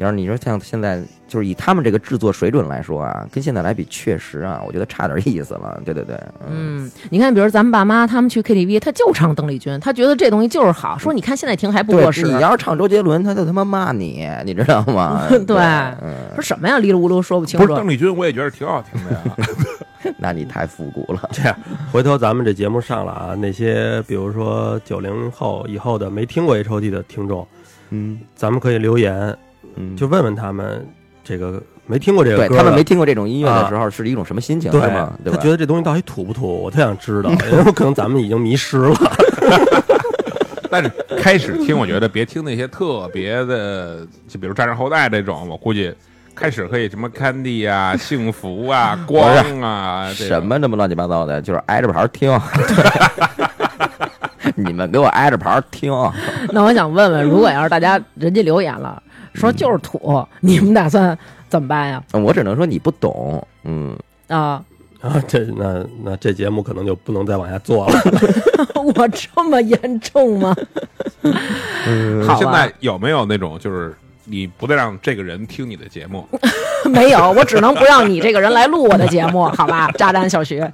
[0.00, 5.80] 要是你说像现在，就是以他们这个制作水准来说啊，跟现在来比，确实啊，我觉得差点意思了。
[5.84, 6.16] 对对对，
[6.48, 12.22] 嗯，嗯，你看，比如咱们爸妈他们去 KTV，他就唱邓丽君，他觉得这东西就是好，说你看现在听还不过时。
[12.22, 15.26] 你要是唱周杰伦，他就他妈骂你，你知道吗？
[15.46, 17.78] 对嗯，说什么呀，哩哩咕噜说不清楚不是。
[17.78, 19.20] 邓丽君，我也觉得挺好听的呀。
[20.16, 21.28] 那你太复古了。
[21.32, 21.54] 这样，
[21.92, 27.46] 回头咱们这节目上了啊，那些比如说九零后以后的没听过 H O T 的听众，
[27.90, 29.36] 嗯咱们可以留言，
[29.76, 30.86] 嗯，就问问他们
[31.22, 35.12] 这个没听过这个歌对他们没听过这种音乐的时候是一种什么心情，对吗？
[35.24, 35.36] 对吧？
[35.36, 36.62] 他觉得这东西到底土不土？
[36.62, 38.94] 我特想知道， 因为可能咱们已经迷失了。
[40.70, 45.92] 但是开始听，我觉得别听那些特别的，就比如战争后代这种，我估计
[46.32, 49.28] 开始可以什么 Candy 啊、幸福啊、光
[49.60, 52.30] 啊， 这什么那么乱七八糟的，就是挨着盘儿听。
[54.54, 55.92] 你们给我挨着盘儿听，
[56.52, 59.02] 那我想问问，如果要是大家人家留言了，
[59.34, 61.16] 说就是土，你们打算
[61.48, 62.02] 怎么办呀？
[62.12, 63.46] 我只能说你不懂。
[63.64, 63.96] 嗯，
[64.28, 64.62] 啊，
[65.00, 68.00] 啊，这那那这节目可能就不能再往下做了。
[68.96, 70.54] 我这么严重吗？
[71.86, 73.94] 嗯现在有没有那种就是
[74.30, 76.24] 你不再让这个人听你的节目？
[76.88, 79.90] 没有，我只能不让你这个人来录我的节目，好吧？
[79.98, 80.72] 炸弹小学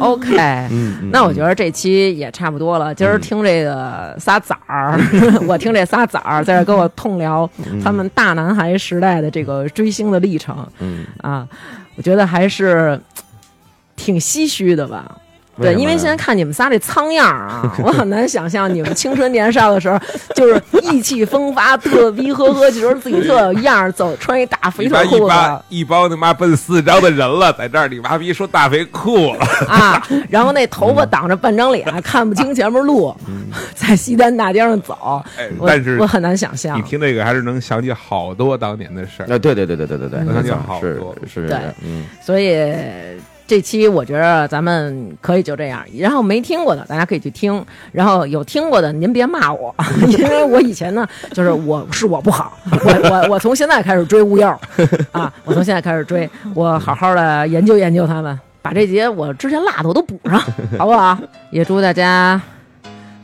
[0.00, 0.36] ，OK。
[0.70, 2.94] 嗯那我觉得这期也差不多了。
[2.94, 4.98] 今儿听这个仨崽儿，
[5.48, 7.48] 我听这仨崽儿在这跟我痛聊
[7.82, 11.48] 他们大男孩时代的这个追星的历程嗯，啊，
[11.96, 13.00] 我觉得还是
[13.96, 15.16] 挺唏嘘的吧。
[15.60, 19.98] 对，因为现在看你们仨这苍样儿啊， 我很难想象你们青春年少的时候，
[20.34, 25.26] 就是意气风发、特逼呵呵，觉得自己特有样，走穿一大肥腿裤子。
[25.28, 33.14] 帮一帮他妈奔四张的人了，在这儿你妈逼说大肥裤了，啊，然后那头发挡着半张脸，看不清前面路，
[33.74, 36.78] 在西单大街上走，哎，但是我很难想象。
[36.78, 36.90] 你。
[36.90, 39.26] 听那个还是能想起好多当年的事儿。
[39.26, 41.14] 啊，对对对对对对对，能想起好多。
[41.32, 41.56] 是，对。
[41.84, 42.56] 嗯，所以
[43.50, 45.84] 这期我觉得咱们可以就这样。
[45.98, 49.74] 然后没听过的，大家可以去听；然后有听过的，您别骂我，
[50.06, 54.50] 因为我以前呢，就是我是我不好，我我我从现在开始追巫妖
[55.10, 60.40] 啊，我从现在开始追，我好好的研究研究他们，把这节我之前落的我都补上，
[60.78, 61.18] 好不好？
[61.50, 62.40] 也祝大家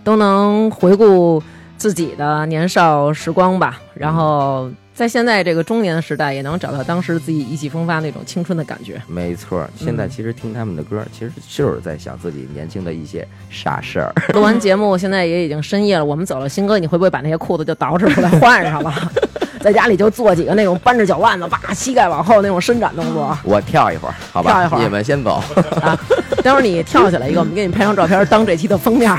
[0.02, 1.40] 都能回顾
[1.76, 8.98] 自己的年少时光吧，然后在现在这个中年时代，也能找到当时自己意气风发那种青春的感觉。
[9.06, 9.68] 没错。
[9.76, 14.10] 现在其实听他们的歌，其实就是在想自己年轻的一些傻事儿。
[14.32, 16.48] 录完 节目，现在也已经深夜了，我们走了。
[16.48, 19.12] 新哥，你会不会把那些裤子就捯饬出来换上了？
[19.60, 24.50] 在家里就做几个那种扳着脚腕子，叭，膝盖往后那种伸展动作我跳一会儿，好吧？
[24.50, 25.42] 跳一会儿你们先走。
[25.82, 25.98] 啊！
[26.42, 29.14] 待会儿你跳起来一个，我们给你拍张照片当这期的封面，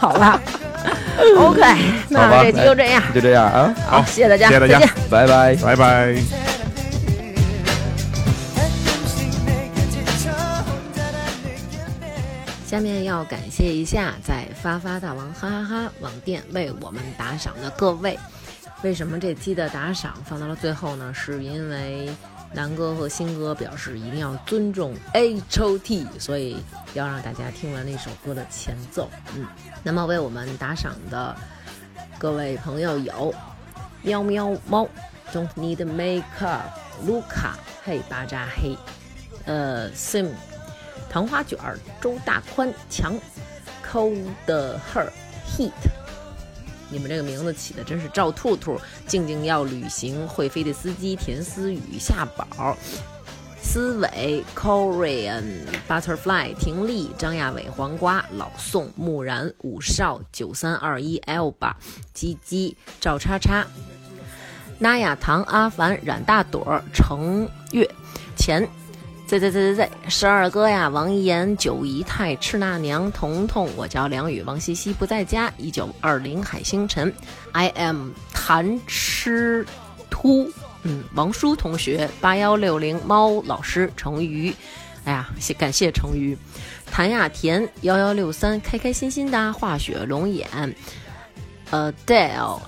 [0.00, 0.40] 好吧
[1.38, 1.60] OK，
[2.08, 4.94] 那吧这期就这样，就这样啊，好，谢谢大家，谢谢大家再见。
[5.10, 5.54] 拜拜。
[5.56, 6.16] 拜拜。
[12.66, 18.18] 下面要感谢一下在发发大王哈哈哈网店为我们打赏的各位。
[18.82, 21.12] 为什么这期的打赏放到了最后呢？
[21.14, 22.08] 是因为
[22.52, 26.56] 南哥和新哥表示一定要尊重 H O T，所以
[26.94, 29.08] 要让大家听完那首歌的前奏。
[29.36, 29.46] 嗯，
[29.82, 31.36] 那么为我们打赏的
[32.18, 33.34] 各位朋友有
[34.02, 34.88] 喵喵猫
[35.32, 36.60] ，Don't Need Makeup，
[37.04, 38.76] 卢卡，嘿巴扎嘿，
[39.44, 40.28] 呃，Sim。
[41.10, 43.12] 糖花卷儿、周大宽、强、
[43.86, 45.10] Cold Her、
[45.46, 45.72] Heat，
[46.88, 52.74] 你们这个名字起的真是赵兔兔、静静要旅行、会飞的司机、田思雨、夏宝、
[53.62, 55.44] 思伟、Korean
[55.88, 61.72] Butterfly、婷丽、张亚伟、黄瓜、老宋、木然、武少、九三二一 Elba、
[62.12, 63.64] 鸡鸡、赵叉叉、
[64.78, 67.88] 那亚唐、阿凡、冉大朵、程月、
[68.36, 68.68] 钱。
[69.28, 77.10] Z Z Z Z Z，十二哥呀，王一言、九姨太、赤娜娘、彤彤，我叫梁宇，王西西不在家，一九二零海星辰
[77.52, 79.64] ，I am 谭吃
[80.10, 80.52] 秃，
[80.82, 84.54] 嗯，王叔同学，八幺六零猫老师，成鱼，
[85.04, 86.36] 哎呀，谢感谢成鱼，
[86.90, 90.48] 谭亚田幺幺六三，开开心心的化雪龙眼，
[91.70, 92.60] 呃，Dale。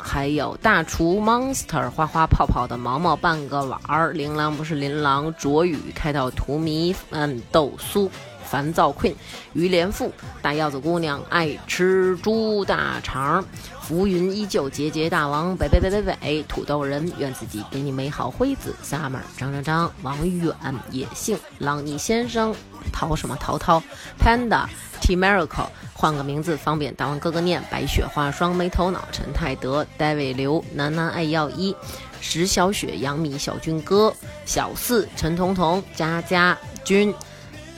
[0.00, 8.08] 还有大厨 Monster 花花泡泡的毛毛半个碗儿，琳琅不是琳琅，卓宇开到荼蘼，嗯，豆酥。
[8.42, 9.12] 烦躁 Queen，
[9.52, 13.44] 于连富，大腰子姑娘爱吃猪大肠，
[13.88, 20.54] 浮云依旧节节大王，北北北北北，土豆人，愿自己给你美好辉子，Summer 张张张，王远，
[20.90, 22.54] 野性，朗尼先生，
[22.92, 23.82] 陶什么陶陶
[24.22, 24.66] ，Panda
[25.00, 27.64] T Miracle，换个名字方便大王哥哥念。
[27.70, 31.74] 白雪花双没头脑，陈泰德、David 刘、楠楠爱要一、
[32.20, 34.12] 石小雪、杨幂、小军哥、
[34.44, 37.14] 小四、陈彤彤、佳佳君。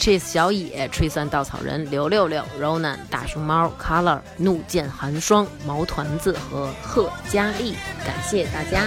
[0.00, 8.80] Cheese 小野、吹散稻草人、刘六六、Ronan 大熊猫、Color 怒剑寒霜、毛团子和贺佳丽，感谢大家。